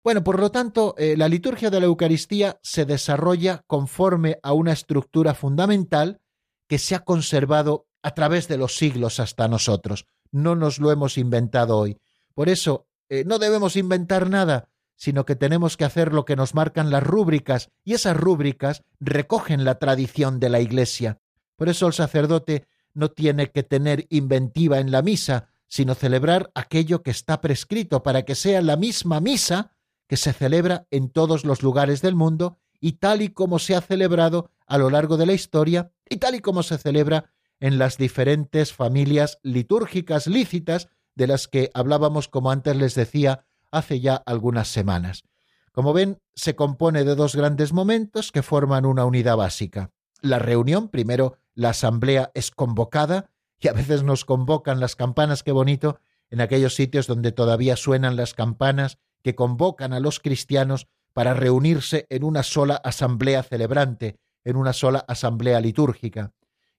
[0.05, 4.72] Bueno, por lo tanto, eh, la liturgia de la Eucaristía se desarrolla conforme a una
[4.72, 6.20] estructura fundamental
[6.68, 10.07] que se ha conservado a través de los siglos hasta nosotros.
[10.30, 11.96] No nos lo hemos inventado hoy.
[12.34, 16.55] Por eso, eh, no debemos inventar nada, sino que tenemos que hacer lo que nos
[16.55, 21.18] marcan las rúbricas, y esas rúbricas recogen la tradición de la Iglesia.
[21.57, 27.02] Por eso el sacerdote no tiene que tener inventiva en la misa, sino celebrar aquello
[27.02, 29.74] que está prescrito para que sea la misma misa
[30.14, 33.80] que se celebra en todos los lugares del mundo y tal y como se ha
[33.80, 37.98] celebrado a lo largo de la historia y tal y como se celebra en las
[37.98, 40.86] diferentes familias litúrgicas lícitas
[41.16, 45.24] de las que hablábamos, como antes les decía, hace ya algunas semanas.
[45.72, 49.90] Como ven, se compone de dos grandes momentos que forman una unidad básica.
[50.20, 55.50] La reunión, primero la asamblea es convocada, y a veces nos convocan las campanas, qué
[55.50, 55.98] bonito,
[56.30, 62.07] en aquellos sitios donde todavía suenan las campanas que convocan a los cristianos para reunirse
[62.11, 66.33] en una sola asamblea celebrante, en una sola asamblea litúrgica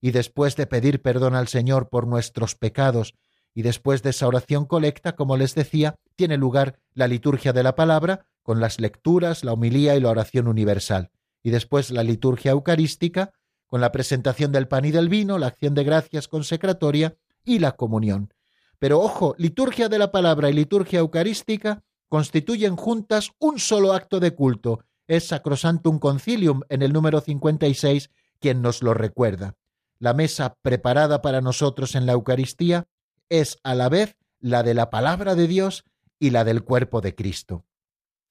[0.06, 3.16] y después de pedir perdón al Señor por nuestros pecados,
[3.56, 7.74] y después de esa oración colecta, como les decía, tiene lugar la liturgia de la
[7.74, 11.10] palabra, con las lecturas, la homilía y la oración universal,
[11.42, 13.32] y después la liturgia eucarística,
[13.66, 17.72] con la presentación del pan y del vino, la acción de gracias consecratoria y la
[17.72, 18.32] comunión.
[18.78, 24.36] Pero ojo, liturgia de la palabra y liturgia eucarística constituyen juntas un solo acto de
[24.36, 24.80] culto.
[25.08, 29.56] Es Sacrosantum Concilium en el número 56 quien nos lo recuerda
[30.00, 32.88] la mesa preparada para nosotros en la Eucaristía
[33.30, 35.84] es a la vez la de la palabra de Dios
[36.20, 37.66] y la del cuerpo de Cristo.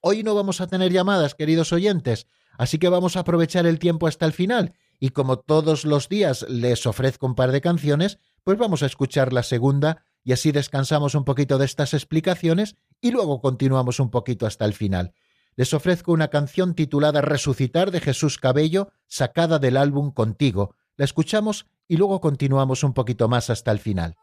[0.01, 2.27] Hoy no vamos a tener llamadas, queridos oyentes,
[2.59, 6.47] así que vamos a aprovechar el tiempo hasta el final y como todos los días
[6.49, 11.15] les ofrezco un par de canciones, pues vamos a escuchar la segunda y así descansamos
[11.15, 15.13] un poquito de estas explicaciones y luego continuamos un poquito hasta el final.
[15.57, 21.67] Les ofrezco una canción titulada Resucitar de Jesús Cabello, sacada del álbum Contigo, la escuchamos
[21.87, 24.17] y luego continuamos un poquito más hasta el final.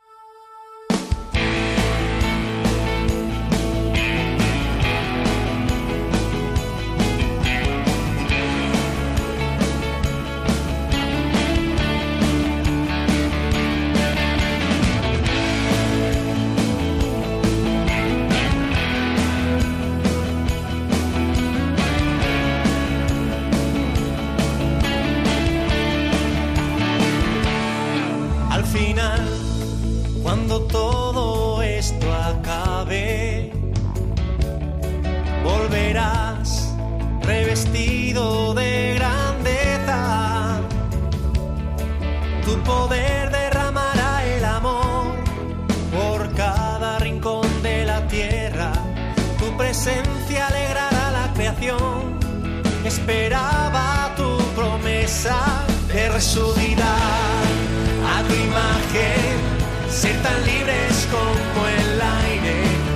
[61.11, 62.55] Como el aire,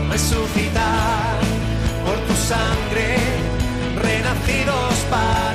[0.09, 1.39] resucitar
[2.05, 3.17] por tu sangre,
[4.01, 5.54] renacidos para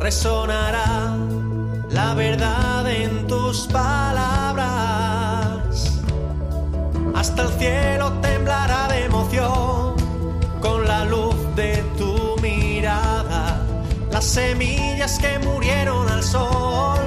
[0.00, 1.16] resonará
[1.90, 4.72] la verdad en tus palabras.
[7.14, 9.94] Hasta el cielo temblará de emoción
[10.60, 13.60] con la luz de tu mirada.
[14.10, 16.98] Las semillas que murieron al sol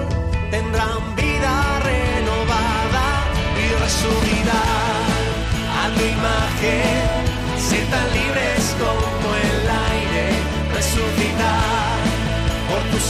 [0.52, 3.08] tendrán vida renovada
[3.62, 5.06] y resurgirán
[5.82, 7.10] a tu imagen,
[7.60, 8.65] ser tan libres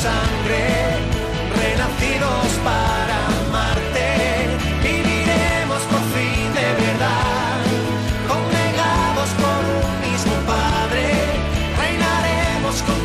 [0.05, 0.63] sangre,
[1.61, 4.07] renacidos para amarte,
[4.83, 7.57] viviremos por fin de verdad,
[8.31, 11.05] congregados por un mismo Padre,
[11.81, 13.04] reinaremos contigo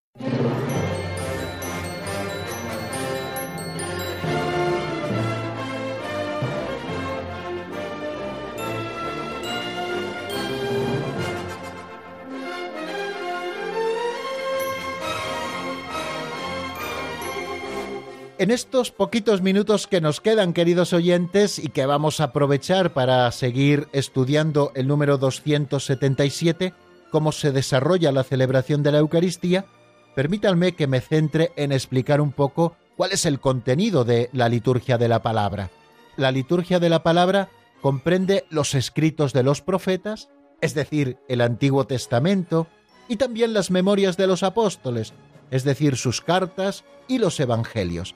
[18.41, 23.31] En estos poquitos minutos que nos quedan, queridos oyentes, y que vamos a aprovechar para
[23.31, 26.73] seguir estudiando el número 277,
[27.11, 29.67] cómo se desarrolla la celebración de la Eucaristía,
[30.15, 34.97] permítanme que me centre en explicar un poco cuál es el contenido de la liturgia
[34.97, 35.69] de la palabra.
[36.17, 40.29] La liturgia de la palabra comprende los escritos de los profetas,
[40.61, 42.65] es decir, el Antiguo Testamento,
[43.07, 45.13] y también las memorias de los apóstoles,
[45.51, 48.15] es decir, sus cartas y los evangelios.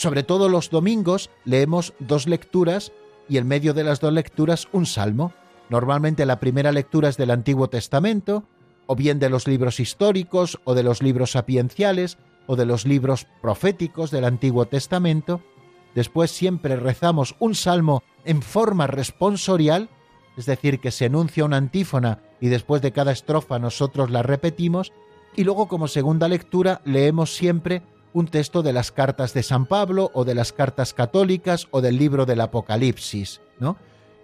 [0.00, 2.90] Sobre todo los domingos leemos dos lecturas
[3.28, 5.34] y en medio de las dos lecturas un salmo.
[5.68, 8.44] Normalmente la primera lectura es del Antiguo Testamento,
[8.86, 13.26] o bien de los libros históricos, o de los libros sapienciales, o de los libros
[13.42, 15.42] proféticos del Antiguo Testamento.
[15.94, 19.90] Después siempre rezamos un salmo en forma responsorial,
[20.38, 24.94] es decir, que se enuncia una antífona y después de cada estrofa nosotros la repetimos,
[25.36, 27.82] y luego como segunda lectura leemos siempre
[28.12, 31.96] un texto de las cartas de San Pablo o de las cartas católicas o del
[31.96, 33.76] libro del Apocalipsis, ¿no?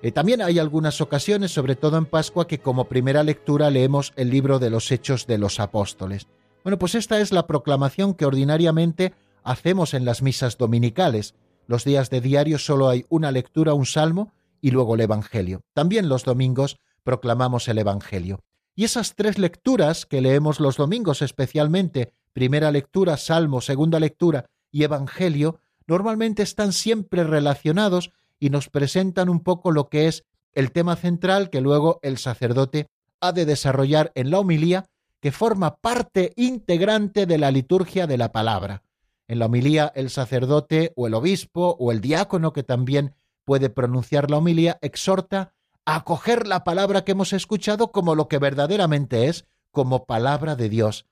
[0.03, 4.31] Eh, también hay algunas ocasiones, sobre todo en Pascua, que como primera lectura leemos el
[4.31, 6.27] libro de los Hechos de los Apóstoles.
[6.63, 11.35] Bueno, pues esta es la proclamación que ordinariamente hacemos en las misas dominicales.
[11.67, 15.63] Los días de diario solo hay una lectura, un salmo y luego el Evangelio.
[15.73, 18.41] También los domingos proclamamos el Evangelio.
[18.75, 24.83] Y esas tres lecturas que leemos los domingos especialmente, primera lectura, salmo, segunda lectura y
[24.83, 30.23] Evangelio, normalmente están siempre relacionados y nos presentan un poco lo que es
[30.53, 32.89] el tema central que luego el sacerdote
[33.23, 34.85] ha de desarrollar en la homilía,
[35.21, 38.83] que forma parte integrante de la liturgia de la palabra.
[39.29, 43.15] En la homilía el sacerdote o el obispo o el diácono que también
[43.47, 45.55] puede pronunciar la homilía exhorta
[45.87, 50.69] a acoger la palabra que hemos escuchado como lo que verdaderamente es, como palabra de
[50.69, 51.07] Dios,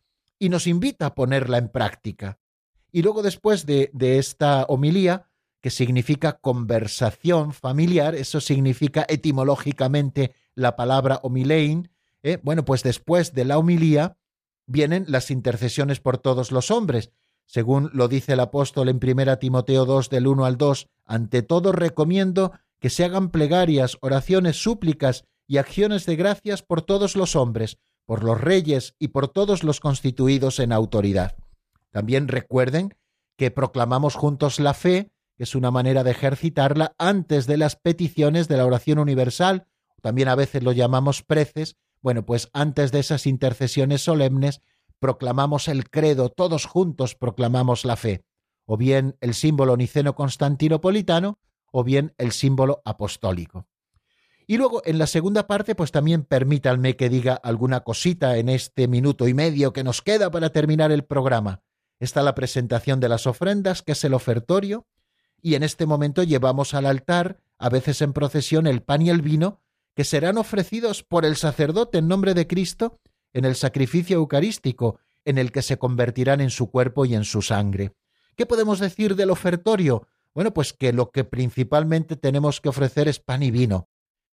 [0.44, 2.38] y nos invita a ponerla en práctica.
[2.92, 5.30] Y luego después de, de esta homilía,
[5.62, 11.90] que significa conversación familiar, eso significa etimológicamente la palabra homilein,
[12.22, 12.38] ¿eh?
[12.42, 14.18] bueno, pues después de la homilía
[14.66, 17.10] vienen las intercesiones por todos los hombres,
[17.46, 21.72] según lo dice el apóstol en 1 Timoteo 2 del 1 al 2, ante todo
[21.72, 27.78] recomiendo que se hagan plegarias, oraciones, súplicas y acciones de gracias por todos los hombres,
[28.06, 31.36] por los reyes y por todos los constituidos en autoridad.
[31.90, 32.94] También recuerden
[33.36, 38.48] que proclamamos juntos la fe, que es una manera de ejercitarla antes de las peticiones
[38.48, 39.66] de la oración universal,
[40.02, 44.60] también a veces lo llamamos preces, bueno, pues antes de esas intercesiones solemnes
[44.98, 48.24] proclamamos el credo, todos juntos proclamamos la fe,
[48.66, 51.38] o bien el símbolo niceno-constantinopolitano,
[51.72, 53.66] o bien el símbolo apostólico.
[54.46, 58.88] Y luego, en la segunda parte, pues también permítanme que diga alguna cosita en este
[58.88, 61.62] minuto y medio que nos queda para terminar el programa.
[61.98, 64.86] Está la presentación de las ofrendas, que es el ofertorio,
[65.40, 69.22] y en este momento llevamos al altar, a veces en procesión, el pan y el
[69.22, 69.60] vino,
[69.94, 73.00] que serán ofrecidos por el sacerdote en nombre de Cristo
[73.34, 77.42] en el sacrificio eucarístico, en el que se convertirán en su cuerpo y en su
[77.42, 77.92] sangre.
[78.36, 80.06] ¿Qué podemos decir del ofertorio?
[80.34, 83.88] Bueno, pues que lo que principalmente tenemos que ofrecer es pan y vino.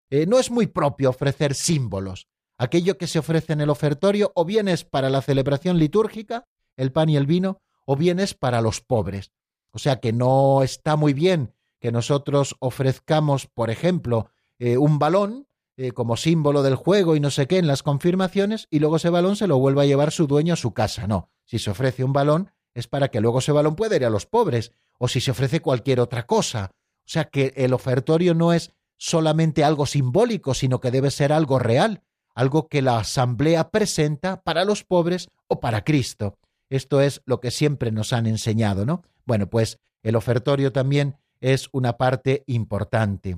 [0.10, 2.28] Eh, no es muy propio ofrecer símbolos.
[2.58, 6.48] Aquello que se ofrece en el ofertorio o bien es para la celebración litúrgica,
[6.78, 9.32] el pan y el vino, o bien es para los pobres.
[9.72, 15.48] O sea que no está muy bien que nosotros ofrezcamos, por ejemplo, eh, un balón
[15.78, 19.10] eh, como símbolo del juego y no sé qué en las confirmaciones y luego ese
[19.10, 21.08] balón se lo vuelva a llevar su dueño a su casa.
[21.08, 24.10] No, si se ofrece un balón es para que luego ese balón pueda ir a
[24.10, 26.72] los pobres o si se ofrece cualquier otra cosa.
[26.74, 28.72] O sea que el ofertorio no es
[29.06, 32.02] solamente algo simbólico, sino que debe ser algo real,
[32.34, 36.40] algo que la asamblea presenta para los pobres o para Cristo.
[36.72, 39.04] Esto es lo que siempre nos han enseñado, ¿no?
[39.24, 43.38] Bueno, pues el ofertorio también es una parte importante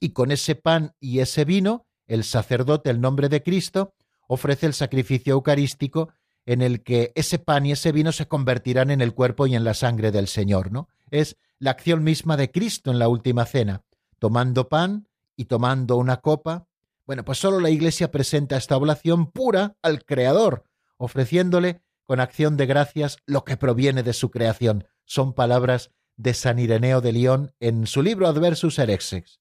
[0.00, 3.92] y con ese pan y ese vino, el sacerdote, el nombre de Cristo,
[4.28, 6.08] ofrece el sacrificio eucarístico
[6.46, 9.64] en el que ese pan y ese vino se convertirán en el cuerpo y en
[9.64, 10.88] la sangre del Señor, ¿no?
[11.10, 13.82] Es la acción misma de Cristo en la última cena,
[14.22, 16.68] tomando pan y tomando una copa.
[17.06, 20.62] Bueno, pues solo la Iglesia presenta esta oblación pura al Creador,
[20.96, 24.86] ofreciéndole con acción de gracias lo que proviene de su creación.
[25.06, 29.40] Son palabras de San Ireneo de León en su libro Adversus Herexes.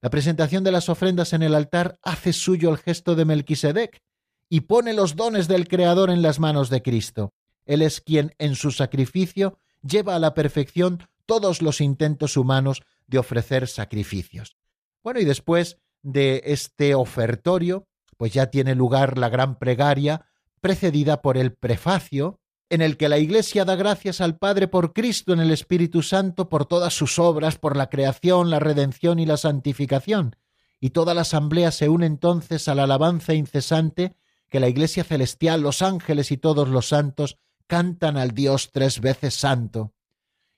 [0.00, 4.04] La presentación de las ofrendas en el altar hace suyo el gesto de Melquisedec
[4.48, 7.34] y pone los dones del Creador en las manos de Cristo.
[7.66, 13.18] Él es quien en su sacrificio lleva a la perfección todos los intentos humanos de
[13.18, 14.56] ofrecer sacrificios.
[15.04, 17.86] Bueno, y después de este ofertorio,
[18.16, 20.26] pues ya tiene lugar la gran plegaria,
[20.60, 22.40] precedida por el prefacio,
[22.70, 26.48] en el que la Iglesia da gracias al Padre por Cristo en el Espíritu Santo,
[26.48, 30.36] por todas sus obras, por la creación, la redención y la santificación.
[30.80, 34.16] Y toda la asamblea se une entonces a la alabanza incesante
[34.48, 39.34] que la Iglesia celestial, los ángeles y todos los santos cantan al Dios tres veces
[39.34, 39.92] santo.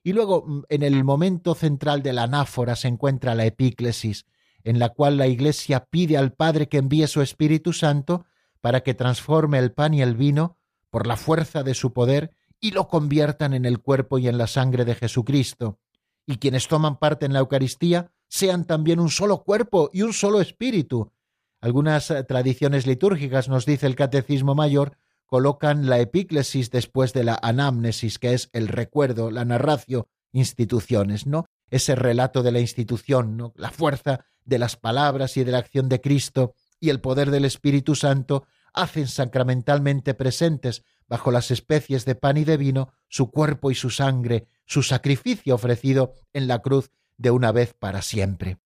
[0.05, 4.27] Y luego, mm, en el momento central de la anáfora, se encuentra la epíclesis,
[4.63, 8.25] en la cual la Iglesia pide al Padre que envíe su Espíritu Santo
[8.61, 10.57] para que transforme el pan y el vino
[10.91, 12.31] por la fuerza de su poder
[12.61, 15.79] y lo conviertan en el cuerpo y en la sangre de Jesucristo,
[16.25, 20.41] y quienes toman parte en la Eucaristía sean también un solo cuerpo y un solo
[20.41, 21.13] espíritu.
[21.61, 24.97] Algunas eh, tradiciones litúrgicas, nos dice el Catecismo Mayor,
[25.27, 31.47] colocan la epíclesis después de la anamnesis, que es el recuerdo, la narración, instituciones, ¿no?
[31.71, 33.53] Ese relato de la institución, ¿no?
[33.57, 37.45] La fuerza de las palabras y de la acción de Cristo y el poder del
[37.45, 43.71] Espíritu Santo hacen sacramentalmente presentes bajo las especies de pan y de vino su cuerpo
[43.71, 48.59] y su sangre, su sacrificio ofrecido en la cruz de una vez para siempre.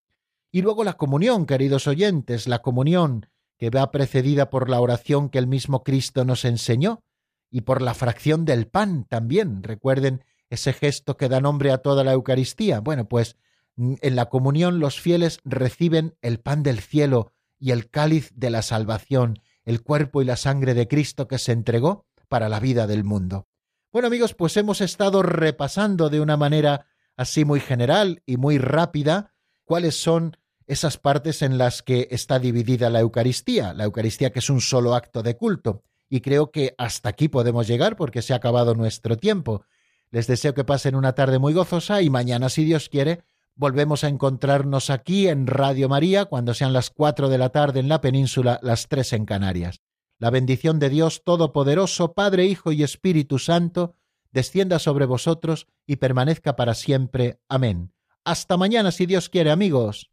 [0.51, 3.29] Y luego la comunión, queridos oyentes, la comunión
[3.59, 7.03] que va precedida por la oración que el mismo Cristo nos enseñó
[7.51, 9.63] y por la fracción del pan también.
[9.63, 12.81] Recuerden ese gesto que da nombre a toda la Eucaristía.
[12.81, 13.37] Bueno, pues
[13.77, 18.51] mm, en la comunión los fieles reciben el pan del cielo y el cáliz de
[18.51, 22.87] la salvación, el cuerpo y la sangre de Cristo que se entregó para la vida
[22.87, 23.49] del mundo.
[23.91, 26.87] Bueno amigos, pues hemos estado repasando de una manera
[27.17, 29.33] así muy general y muy rápida
[29.65, 30.37] cuáles son
[30.69, 34.95] esas partes en las que está dividida la Eucaristía, la Eucaristía que es un solo
[34.95, 35.83] acto de culto.
[36.09, 39.65] Y creo que hasta aquí podemos llegar porque se ha acabado nuestro tiempo.
[40.11, 43.25] Les deseo que pasen una tarde muy gozosa y mañana, si Dios quiere,
[43.61, 47.89] Volvemos a encontrarnos aquí en Radio María cuando sean las cuatro de la tarde en
[47.89, 49.81] la península, las tres en Canarias.
[50.21, 53.97] La bendición de Dios Todopoderoso, Padre, Hijo y Espíritu Santo,
[54.31, 57.41] descienda sobre vosotros y permanezca para siempre.
[57.49, 57.93] Amén.
[58.23, 60.13] Hasta mañana, si Dios quiere, amigos.